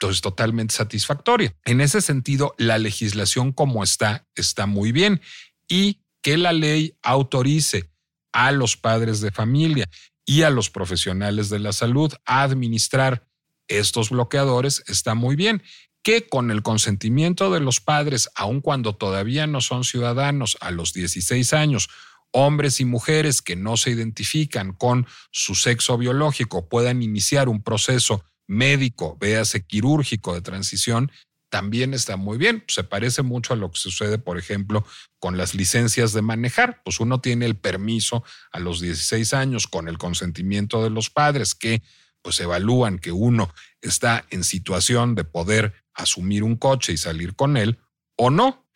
es 0.00 0.20
totalmente 0.20 0.74
satisfactoria. 0.74 1.54
En 1.64 1.80
ese 1.80 2.00
sentido, 2.00 2.54
la 2.58 2.78
legislación 2.78 3.52
como 3.52 3.82
está, 3.82 4.26
está 4.34 4.66
muy 4.66 4.92
bien. 4.92 5.20
Y 5.68 6.00
que 6.22 6.36
la 6.36 6.52
ley 6.52 6.96
autorice 7.02 7.90
a 8.32 8.50
los 8.50 8.76
padres 8.76 9.20
de 9.20 9.30
familia 9.30 9.88
y 10.26 10.42
a 10.42 10.50
los 10.50 10.70
profesionales 10.70 11.50
de 11.50 11.58
la 11.58 11.72
salud 11.72 12.12
a 12.24 12.42
administrar 12.42 13.26
estos 13.68 14.10
bloqueadores 14.10 14.82
está 14.86 15.14
muy 15.14 15.36
bien. 15.36 15.62
Que 16.02 16.26
con 16.26 16.50
el 16.50 16.62
consentimiento 16.62 17.50
de 17.50 17.60
los 17.60 17.80
padres, 17.80 18.28
aun 18.34 18.60
cuando 18.60 18.94
todavía 18.94 19.46
no 19.46 19.60
son 19.60 19.84
ciudadanos 19.84 20.58
a 20.60 20.70
los 20.70 20.92
16 20.92 21.52
años, 21.54 21.88
hombres 22.30 22.80
y 22.80 22.84
mujeres 22.84 23.40
que 23.40 23.56
no 23.56 23.76
se 23.76 23.90
identifican 23.90 24.72
con 24.72 25.06
su 25.30 25.54
sexo 25.54 25.96
biológico 25.96 26.68
puedan 26.68 27.00
iniciar 27.00 27.48
un 27.48 27.62
proceso 27.62 28.24
médico, 28.46 29.16
véase 29.20 29.66
quirúrgico 29.66 30.34
de 30.34 30.42
transición, 30.42 31.10
también 31.54 31.94
está 31.94 32.16
muy 32.16 32.36
bien. 32.36 32.64
Se 32.66 32.82
parece 32.82 33.22
mucho 33.22 33.52
a 33.52 33.56
lo 33.56 33.70
que 33.70 33.78
sucede, 33.78 34.18
por 34.18 34.38
ejemplo, 34.38 34.84
con 35.20 35.36
las 35.36 35.54
licencias 35.54 36.12
de 36.12 36.20
manejar. 36.20 36.82
Pues 36.84 36.98
uno 36.98 37.20
tiene 37.20 37.46
el 37.46 37.56
permiso 37.56 38.24
a 38.50 38.58
los 38.58 38.80
16 38.80 39.32
años 39.34 39.68
con 39.68 39.88
el 39.88 39.96
consentimiento 39.96 40.82
de 40.82 40.90
los 40.90 41.10
padres 41.10 41.54
que 41.54 41.80
pues 42.22 42.40
evalúan 42.40 42.98
que 42.98 43.12
uno 43.12 43.54
está 43.82 44.26
en 44.30 44.42
situación 44.42 45.14
de 45.14 45.22
poder 45.22 45.74
asumir 45.92 46.42
un 46.42 46.56
coche 46.56 46.92
y 46.92 46.96
salir 46.96 47.36
con 47.36 47.56
él 47.56 47.78
o 48.16 48.30
no. 48.30 48.66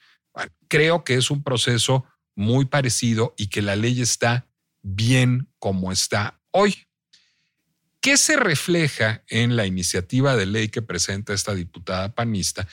creo 0.69 1.03
que 1.03 1.15
es 1.15 1.33
un 1.33 1.43
proceso 1.43 2.05
muy 2.37 2.67
parecido 2.67 3.35
y 3.37 3.49
que 3.49 3.63
la 3.63 3.75
ley 3.75 4.01
está 4.01 4.47
bien 4.83 5.53
como 5.59 5.91
está 5.91 6.41
hoy. 6.53 6.88
¿Qué 8.01 8.17
se 8.17 8.37
refleja 8.37 9.25
en 9.29 9.57
la 9.57 9.67
iniciativa 9.67 10.37
de 10.37 10.47
ley 10.47 10.69
que 10.69 10.83
presenta 10.83 11.35
esta 11.35 11.55
diputada 11.55 12.15
panista? 12.15 12.67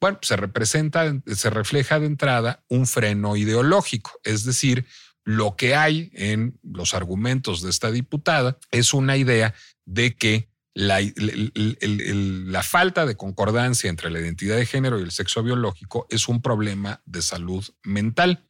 Bueno, 0.00 0.18
se 0.22 0.36
representa, 0.36 1.12
se 1.26 1.50
refleja 1.50 1.98
de 1.98 2.06
entrada 2.06 2.64
un 2.68 2.86
freno 2.86 3.36
ideológico, 3.36 4.20
es 4.22 4.44
decir, 4.44 4.86
lo 5.24 5.56
que 5.56 5.74
hay 5.74 6.10
en 6.14 6.58
los 6.62 6.94
argumentos 6.94 7.60
de 7.62 7.70
esta 7.70 7.90
diputada 7.90 8.58
es 8.70 8.94
una 8.94 9.16
idea 9.16 9.54
de 9.84 10.16
que 10.16 10.48
la, 10.72 11.00
la, 11.00 12.62
falta 12.62 13.04
de 13.04 13.16
concordancia 13.16 13.90
entre 13.90 14.10
la 14.10 14.20
identidad 14.20 14.56
de 14.56 14.64
género 14.64 14.98
y 14.98 15.02
el 15.02 15.10
sexo 15.10 15.42
biológico 15.42 16.06
es 16.08 16.28
un 16.28 16.40
problema 16.40 17.02
de 17.04 17.20
salud 17.20 17.64
mental. 17.82 18.46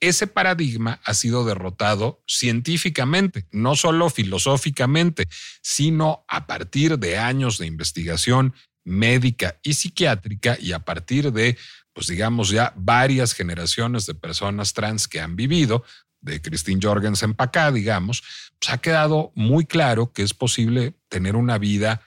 Ese 0.00 0.26
paradigma 0.26 1.00
ha 1.04 1.12
sido 1.14 1.44
derrotado 1.44 2.22
científicamente, 2.26 3.46
no 3.52 3.76
solo 3.76 4.08
filosóficamente, 4.08 5.28
sino 5.62 6.24
a 6.28 6.46
partir 6.46 6.98
de 6.98 7.18
años 7.18 7.58
de 7.58 7.66
investigación 7.66 8.54
médica 8.84 9.58
y 9.62 9.74
psiquiátrica 9.74 10.56
y 10.60 10.72
a 10.72 10.78
partir 10.78 11.32
de, 11.32 11.58
pues 11.92 12.06
digamos 12.06 12.50
ya, 12.50 12.72
varias 12.76 13.34
generaciones 13.34 14.06
de 14.06 14.14
personas 14.14 14.72
trans 14.72 15.08
que 15.08 15.20
han 15.20 15.36
vivido, 15.36 15.84
de 16.20 16.40
Christine 16.40 16.80
Jorgensen 16.82 17.34
para 17.34 17.48
acá, 17.48 17.72
digamos, 17.72 18.22
pues 18.58 18.72
ha 18.72 18.78
quedado 18.78 19.32
muy 19.34 19.66
claro 19.66 20.12
que 20.12 20.22
es 20.22 20.34
posible 20.34 20.94
tener 21.08 21.36
una 21.36 21.58
vida 21.58 22.02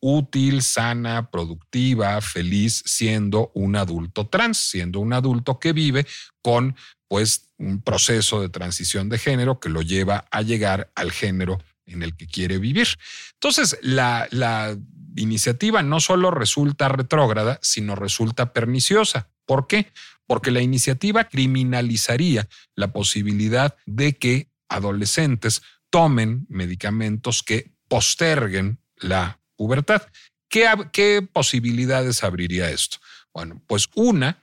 útil, 0.00 0.60
sana, 0.60 1.30
productiva, 1.30 2.20
feliz, 2.20 2.82
siendo 2.84 3.50
un 3.54 3.74
adulto 3.74 4.26
trans, 4.26 4.58
siendo 4.58 5.00
un 5.00 5.14
adulto 5.14 5.58
que 5.58 5.72
vive 5.72 6.06
con 6.42 6.76
pues 7.08 7.50
un 7.58 7.82
proceso 7.82 8.40
de 8.40 8.48
transición 8.48 9.08
de 9.08 9.18
género 9.18 9.60
que 9.60 9.68
lo 9.68 9.82
lleva 9.82 10.26
a 10.30 10.42
llegar 10.42 10.90
al 10.94 11.12
género 11.12 11.58
en 11.86 12.02
el 12.02 12.16
que 12.16 12.26
quiere 12.26 12.58
vivir. 12.58 12.88
Entonces, 13.34 13.78
la, 13.82 14.26
la 14.30 14.76
iniciativa 15.16 15.82
no 15.82 16.00
solo 16.00 16.30
resulta 16.30 16.88
retrógrada, 16.88 17.58
sino 17.62 17.94
resulta 17.94 18.52
perniciosa. 18.52 19.28
¿Por 19.46 19.66
qué? 19.66 19.92
Porque 20.26 20.50
la 20.50 20.60
iniciativa 20.60 21.24
criminalizaría 21.24 22.48
la 22.74 22.92
posibilidad 22.92 23.76
de 23.86 24.16
que 24.16 24.48
adolescentes 24.68 25.62
tomen 25.90 26.46
medicamentos 26.48 27.42
que 27.42 27.74
posterguen 27.88 28.80
la 28.96 29.40
pubertad. 29.56 30.02
¿Qué, 30.48 30.66
¿Qué, 30.92 31.22
posibilidades 31.22 32.24
abriría 32.24 32.70
esto? 32.70 32.98
Bueno, 33.32 33.62
pues 33.66 33.88
una, 33.94 34.42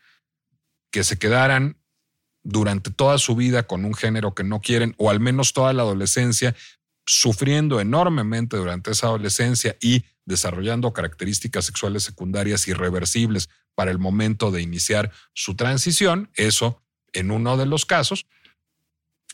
que 0.91 1.03
se 1.03 1.17
quedaran 1.17 1.77
durante 2.43 2.91
toda 2.91 3.17
su 3.17 3.35
vida 3.35 3.63
con 3.63 3.85
un 3.85 3.93
género 3.93 4.33
que 4.33 4.43
no 4.43 4.61
quieren, 4.61 4.95
o 4.97 5.09
al 5.09 5.19
menos 5.19 5.53
toda 5.53 5.73
la 5.73 5.83
adolescencia, 5.83 6.55
sufriendo 7.05 7.79
enormemente 7.79 8.57
durante 8.57 8.91
esa 8.91 9.07
adolescencia 9.07 9.75
y 9.81 10.05
desarrollando 10.25 10.93
características 10.93 11.65
sexuales 11.65 12.03
secundarias 12.03 12.67
irreversibles 12.67 13.49
para 13.75 13.91
el 13.91 13.99
momento 13.99 14.51
de 14.51 14.61
iniciar 14.61 15.11
su 15.33 15.55
transición, 15.55 16.29
eso 16.35 16.81
en 17.13 17.31
uno 17.31 17.57
de 17.57 17.65
los 17.65 17.85
casos, 17.85 18.27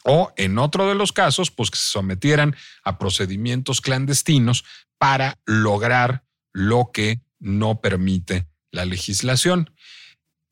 o 0.04 0.32
en 0.38 0.58
otro 0.58 0.88
de 0.88 0.96
los 0.96 1.12
casos, 1.12 1.52
pues 1.52 1.70
que 1.70 1.78
se 1.78 1.90
sometieran 1.90 2.56
a 2.84 2.98
procedimientos 2.98 3.82
clandestinos 3.82 4.64
para 4.98 5.38
lograr 5.46 6.24
lo 6.54 6.92
que 6.94 7.22
no 7.40 7.82
permite 7.82 8.48
la 8.72 8.86
legislación. 8.86 9.72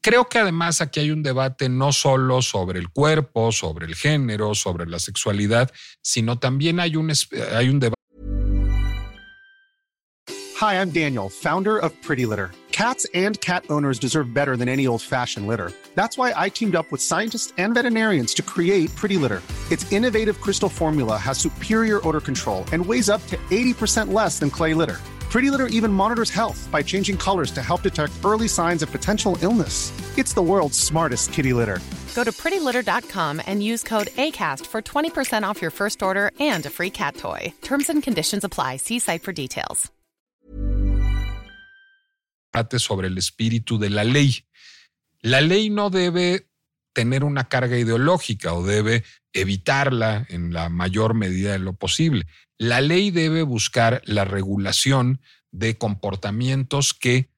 Creo 0.05 0.29
que 0.29 0.37
además 0.37 0.81
aquí 0.81 0.99
hay 0.99 1.09
un 1.09 1.23
debate 1.23 1.67
no 1.67 1.91
solo 1.91 2.43
sobre 2.43 2.77
el 2.77 2.89
cuerpo, 2.89 3.51
sobre 3.51 3.87
el 3.87 3.95
género, 3.95 4.53
sobre 4.53 4.85
la 4.85 4.99
sexualidad, 4.99 5.71
sino 6.03 6.37
también 6.37 6.79
hay 6.79 6.95
un, 6.95 7.11
hay 7.51 7.69
un 7.69 7.79
debate. 7.79 7.95
Hi, 10.61 10.75
I'm 10.75 10.91
Daniel, 10.91 11.27
founder 11.27 11.79
of 11.79 11.91
Pretty 12.03 12.27
Litter. 12.27 12.51
Cats 12.71 13.07
and 13.15 13.41
cat 13.41 13.65
owners 13.71 13.97
deserve 13.97 14.31
better 14.31 14.55
than 14.55 14.69
any 14.69 14.85
old-fashioned 14.85 15.47
litter. 15.47 15.71
That's 15.95 16.19
why 16.19 16.33
I 16.35 16.49
teamed 16.49 16.75
up 16.75 16.85
with 16.91 17.01
scientists 17.01 17.51
and 17.57 17.73
veterinarians 17.73 18.35
to 18.35 18.43
create 18.43 18.95
Pretty 18.95 19.17
Litter. 19.17 19.41
Its 19.71 19.91
innovative 19.91 20.39
crystal 20.39 20.69
formula 20.69 21.17
has 21.17 21.39
superior 21.39 21.99
odor 22.07 22.21
control 22.21 22.63
and 22.71 22.85
weighs 22.85 23.09
up 23.09 23.25
to 23.25 23.37
80% 23.49 24.13
less 24.13 24.37
than 24.37 24.51
clay 24.51 24.75
litter. 24.75 25.01
Pretty 25.30 25.51
Litter 25.51 25.67
even 25.67 25.91
monitors 25.91 26.30
health 26.30 26.69
by 26.71 26.82
changing 26.82 27.17
colors 27.17 27.51
to 27.51 27.61
help 27.61 27.82
detect 27.82 28.13
early 28.23 28.47
signs 28.47 28.82
of 28.82 28.91
potential 28.91 29.38
illness. 29.41 29.91
It's 30.17 30.34
the 30.34 30.41
world's 30.41 30.80
smartest 30.80 31.34
kitty 31.34 31.51
litter. 31.53 31.80
Go 32.15 32.23
to 32.23 32.32
prettylitter.com 32.32 33.41
and 33.45 33.61
use 33.61 33.84
code 33.84 34.07
ACAST 34.15 34.65
for 34.65 34.82
20% 34.82 35.43
off 35.43 35.61
your 35.61 35.71
first 35.71 36.01
order 36.01 36.32
and 36.39 36.65
a 36.65 36.69
free 36.69 36.89
cat 36.89 37.17
toy. 37.17 37.53
Terms 37.61 37.89
and 37.89 38.01
conditions 38.01 38.43
apply. 38.45 38.78
See 38.78 38.99
site 38.99 39.23
for 39.23 39.34
details. 39.34 39.91
Sobre 42.78 43.07
el 43.07 43.17
espíritu 43.17 43.78
de 43.78 43.89
la 43.89 44.03
ley. 44.03 44.45
La 45.23 45.41
ley 45.41 45.69
no 45.69 45.89
debe 45.89 46.47
tener 46.93 47.26
una 47.26 47.43
carga 47.49 47.78
ideológica 47.78 48.53
o 48.53 48.63
debe 48.63 49.03
evitarla 49.36 50.25
en 50.29 50.53
la 50.53 50.69
mayor 50.69 51.13
medida 51.13 51.51
de 51.51 51.59
lo 51.59 51.73
posible. 51.73 52.25
La 52.57 52.81
ley 52.81 53.11
debe 53.11 53.43
buscar 53.43 54.01
la 54.05 54.25
regulación 54.25 55.21
de 55.51 55.77
comportamientos 55.77 56.93
que 56.93 57.29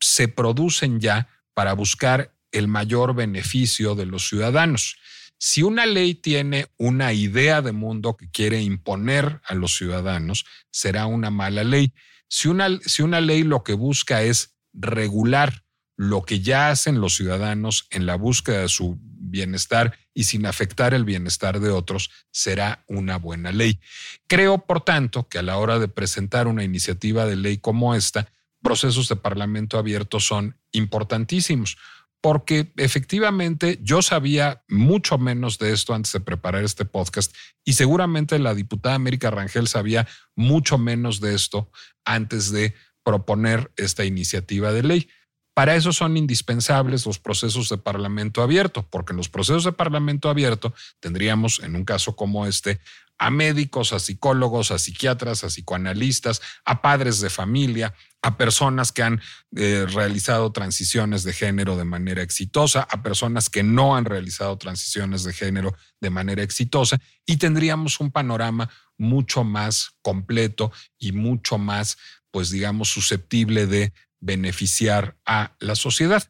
se 0.00 0.28
producen 0.28 0.98
ya 0.98 1.28
para 1.54 1.74
buscar 1.74 2.34
el 2.50 2.68
mayor 2.68 3.14
beneficio 3.14 3.94
de 3.94 4.06
los 4.06 4.28
ciudadanos. 4.28 4.96
Si 5.38 5.62
una 5.62 5.86
ley 5.86 6.14
tiene 6.14 6.68
una 6.78 7.12
idea 7.12 7.62
de 7.62 7.72
mundo 7.72 8.16
que 8.16 8.30
quiere 8.30 8.62
imponer 8.62 9.40
a 9.44 9.54
los 9.54 9.76
ciudadanos, 9.76 10.46
será 10.70 11.06
una 11.06 11.30
mala 11.30 11.64
ley. 11.64 11.92
Si 12.28 12.48
una, 12.48 12.68
si 12.80 13.02
una 13.02 13.20
ley 13.20 13.42
lo 13.42 13.62
que 13.62 13.74
busca 13.74 14.22
es 14.22 14.56
regular 14.72 15.64
lo 15.96 16.22
que 16.22 16.40
ya 16.40 16.70
hacen 16.70 17.00
los 17.00 17.16
ciudadanos 17.16 17.86
en 17.90 18.06
la 18.06 18.16
búsqueda 18.16 18.62
de 18.62 18.68
su 18.68 18.98
bienestar 19.32 19.98
y 20.14 20.24
sin 20.24 20.46
afectar 20.46 20.94
el 20.94 21.04
bienestar 21.04 21.58
de 21.58 21.70
otros, 21.70 22.10
será 22.30 22.84
una 22.86 23.18
buena 23.18 23.50
ley. 23.50 23.80
Creo, 24.28 24.58
por 24.58 24.82
tanto, 24.82 25.28
que 25.28 25.38
a 25.38 25.42
la 25.42 25.56
hora 25.56 25.80
de 25.80 25.88
presentar 25.88 26.46
una 26.46 26.62
iniciativa 26.62 27.26
de 27.26 27.34
ley 27.34 27.58
como 27.58 27.96
esta, 27.96 28.28
procesos 28.62 29.08
de 29.08 29.16
parlamento 29.16 29.78
abierto 29.78 30.20
son 30.20 30.56
importantísimos, 30.70 31.76
porque 32.20 32.72
efectivamente 32.76 33.80
yo 33.82 34.00
sabía 34.00 34.62
mucho 34.68 35.18
menos 35.18 35.58
de 35.58 35.72
esto 35.72 35.92
antes 35.92 36.12
de 36.12 36.20
preparar 36.20 36.62
este 36.62 36.84
podcast 36.84 37.34
y 37.64 37.72
seguramente 37.72 38.38
la 38.38 38.54
diputada 38.54 38.94
América 38.94 39.32
Rangel 39.32 39.66
sabía 39.66 40.06
mucho 40.36 40.78
menos 40.78 41.20
de 41.20 41.34
esto 41.34 41.72
antes 42.04 42.52
de 42.52 42.74
proponer 43.02 43.72
esta 43.76 44.04
iniciativa 44.04 44.72
de 44.72 44.84
ley. 44.84 45.08
Para 45.54 45.74
eso 45.74 45.92
son 45.92 46.16
indispensables 46.16 47.04
los 47.04 47.18
procesos 47.18 47.68
de 47.68 47.76
parlamento 47.76 48.42
abierto, 48.42 48.86
porque 48.88 49.12
en 49.12 49.18
los 49.18 49.28
procesos 49.28 49.64
de 49.64 49.72
parlamento 49.72 50.30
abierto 50.30 50.72
tendríamos, 50.98 51.60
en 51.62 51.76
un 51.76 51.84
caso 51.84 52.16
como 52.16 52.46
este, 52.46 52.80
a 53.18 53.30
médicos, 53.30 53.92
a 53.92 54.00
psicólogos, 54.00 54.70
a 54.70 54.78
psiquiatras, 54.78 55.44
a 55.44 55.48
psicoanalistas, 55.48 56.40
a 56.64 56.82
padres 56.82 57.20
de 57.20 57.30
familia, 57.30 57.94
a 58.22 58.36
personas 58.36 58.90
que 58.92 59.02
han 59.02 59.20
eh, 59.54 59.86
realizado 59.88 60.50
transiciones 60.52 61.22
de 61.22 61.32
género 61.32 61.76
de 61.76 61.84
manera 61.84 62.22
exitosa, 62.22 62.82
a 62.90 63.02
personas 63.02 63.50
que 63.50 63.62
no 63.62 63.94
han 63.94 64.06
realizado 64.06 64.56
transiciones 64.58 65.22
de 65.22 65.32
género 65.32 65.76
de 66.00 66.10
manera 66.10 66.42
exitosa, 66.42 66.98
y 67.26 67.36
tendríamos 67.36 68.00
un 68.00 68.10
panorama 68.10 68.70
mucho 68.96 69.44
más 69.44 69.90
completo 70.02 70.72
y 70.98 71.12
mucho 71.12 71.58
más, 71.58 71.98
pues 72.30 72.50
digamos, 72.50 72.88
susceptible 72.88 73.66
de 73.66 73.92
beneficiar 74.22 75.18
a 75.26 75.54
la 75.58 75.74
sociedad. 75.74 76.22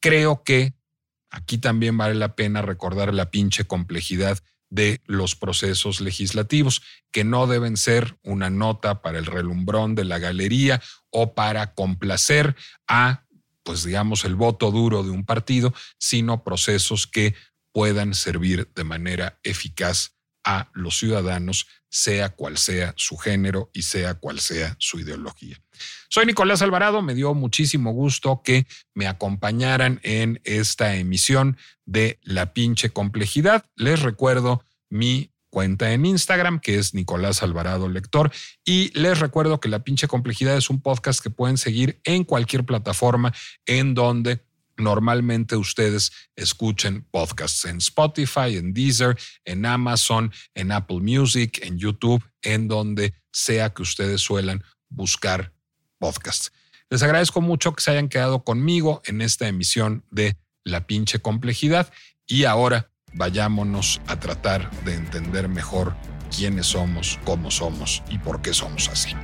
Creo 0.00 0.42
que 0.42 0.74
aquí 1.30 1.58
también 1.58 1.96
vale 1.96 2.16
la 2.16 2.34
pena 2.34 2.62
recordar 2.62 3.14
la 3.14 3.30
pinche 3.30 3.64
complejidad 3.64 4.38
de 4.70 5.02
los 5.06 5.36
procesos 5.36 6.00
legislativos, 6.00 6.82
que 7.12 7.22
no 7.22 7.46
deben 7.46 7.76
ser 7.76 8.18
una 8.24 8.50
nota 8.50 9.02
para 9.02 9.18
el 9.18 9.26
relumbrón 9.26 9.94
de 9.94 10.04
la 10.04 10.18
galería 10.18 10.82
o 11.10 11.34
para 11.34 11.74
complacer 11.74 12.56
a, 12.88 13.24
pues 13.62 13.84
digamos, 13.84 14.24
el 14.24 14.34
voto 14.34 14.72
duro 14.72 15.04
de 15.04 15.10
un 15.10 15.24
partido, 15.24 15.72
sino 15.98 16.42
procesos 16.42 17.06
que 17.06 17.34
puedan 17.72 18.14
servir 18.14 18.68
de 18.74 18.84
manera 18.84 19.38
eficaz 19.44 20.13
a 20.44 20.68
los 20.72 20.98
ciudadanos, 20.98 21.66
sea 21.88 22.30
cual 22.30 22.58
sea 22.58 22.92
su 22.96 23.16
género 23.16 23.70
y 23.72 23.82
sea 23.82 24.14
cual 24.14 24.40
sea 24.40 24.76
su 24.78 25.00
ideología. 25.00 25.60
Soy 26.08 26.26
Nicolás 26.26 26.62
Alvarado, 26.62 27.02
me 27.02 27.14
dio 27.14 27.34
muchísimo 27.34 27.92
gusto 27.92 28.42
que 28.44 28.66
me 28.94 29.06
acompañaran 29.06 30.00
en 30.02 30.40
esta 30.44 30.96
emisión 30.96 31.56
de 31.84 32.18
La 32.22 32.52
pinche 32.52 32.90
complejidad. 32.90 33.64
Les 33.76 34.02
recuerdo 34.02 34.64
mi 34.90 35.30
cuenta 35.50 35.92
en 35.92 36.04
Instagram, 36.04 36.58
que 36.58 36.78
es 36.78 36.94
Nicolás 36.94 37.44
Alvarado 37.44 37.88
Lector. 37.88 38.32
Y 38.64 38.90
les 38.98 39.20
recuerdo 39.20 39.60
que 39.60 39.68
La 39.68 39.84
pinche 39.84 40.08
complejidad 40.08 40.56
es 40.56 40.68
un 40.68 40.82
podcast 40.82 41.22
que 41.22 41.30
pueden 41.30 41.58
seguir 41.58 42.00
en 42.02 42.24
cualquier 42.24 42.64
plataforma 42.64 43.32
en 43.66 43.94
donde 43.94 44.40
normalmente 44.76 45.56
ustedes 45.56 46.12
escuchen 46.36 47.06
podcasts 47.10 47.64
en 47.64 47.78
Spotify, 47.78 48.56
en 48.56 48.72
Deezer, 48.72 49.18
en 49.44 49.66
Amazon, 49.66 50.32
en 50.54 50.72
Apple 50.72 51.00
Music, 51.00 51.60
en 51.62 51.78
YouTube, 51.78 52.24
en 52.42 52.68
donde 52.68 53.14
sea 53.32 53.72
que 53.72 53.82
ustedes 53.82 54.20
suelan 54.20 54.62
buscar 54.88 55.52
podcasts. 55.98 56.52
Les 56.90 57.02
agradezco 57.02 57.40
mucho 57.40 57.72
que 57.72 57.82
se 57.82 57.90
hayan 57.90 58.08
quedado 58.08 58.44
conmigo 58.44 59.02
en 59.06 59.20
esta 59.20 59.48
emisión 59.48 60.04
de 60.10 60.36
La 60.64 60.86
pinche 60.86 61.18
complejidad 61.18 61.92
y 62.26 62.44
ahora 62.44 62.90
vayámonos 63.12 64.00
a 64.06 64.18
tratar 64.18 64.70
de 64.84 64.94
entender 64.94 65.48
mejor 65.48 65.94
quiénes 66.34 66.66
somos, 66.66 67.18
cómo 67.24 67.50
somos 67.50 68.02
y 68.08 68.18
por 68.18 68.42
qué 68.42 68.54
somos 68.54 68.88
así. 68.88 69.14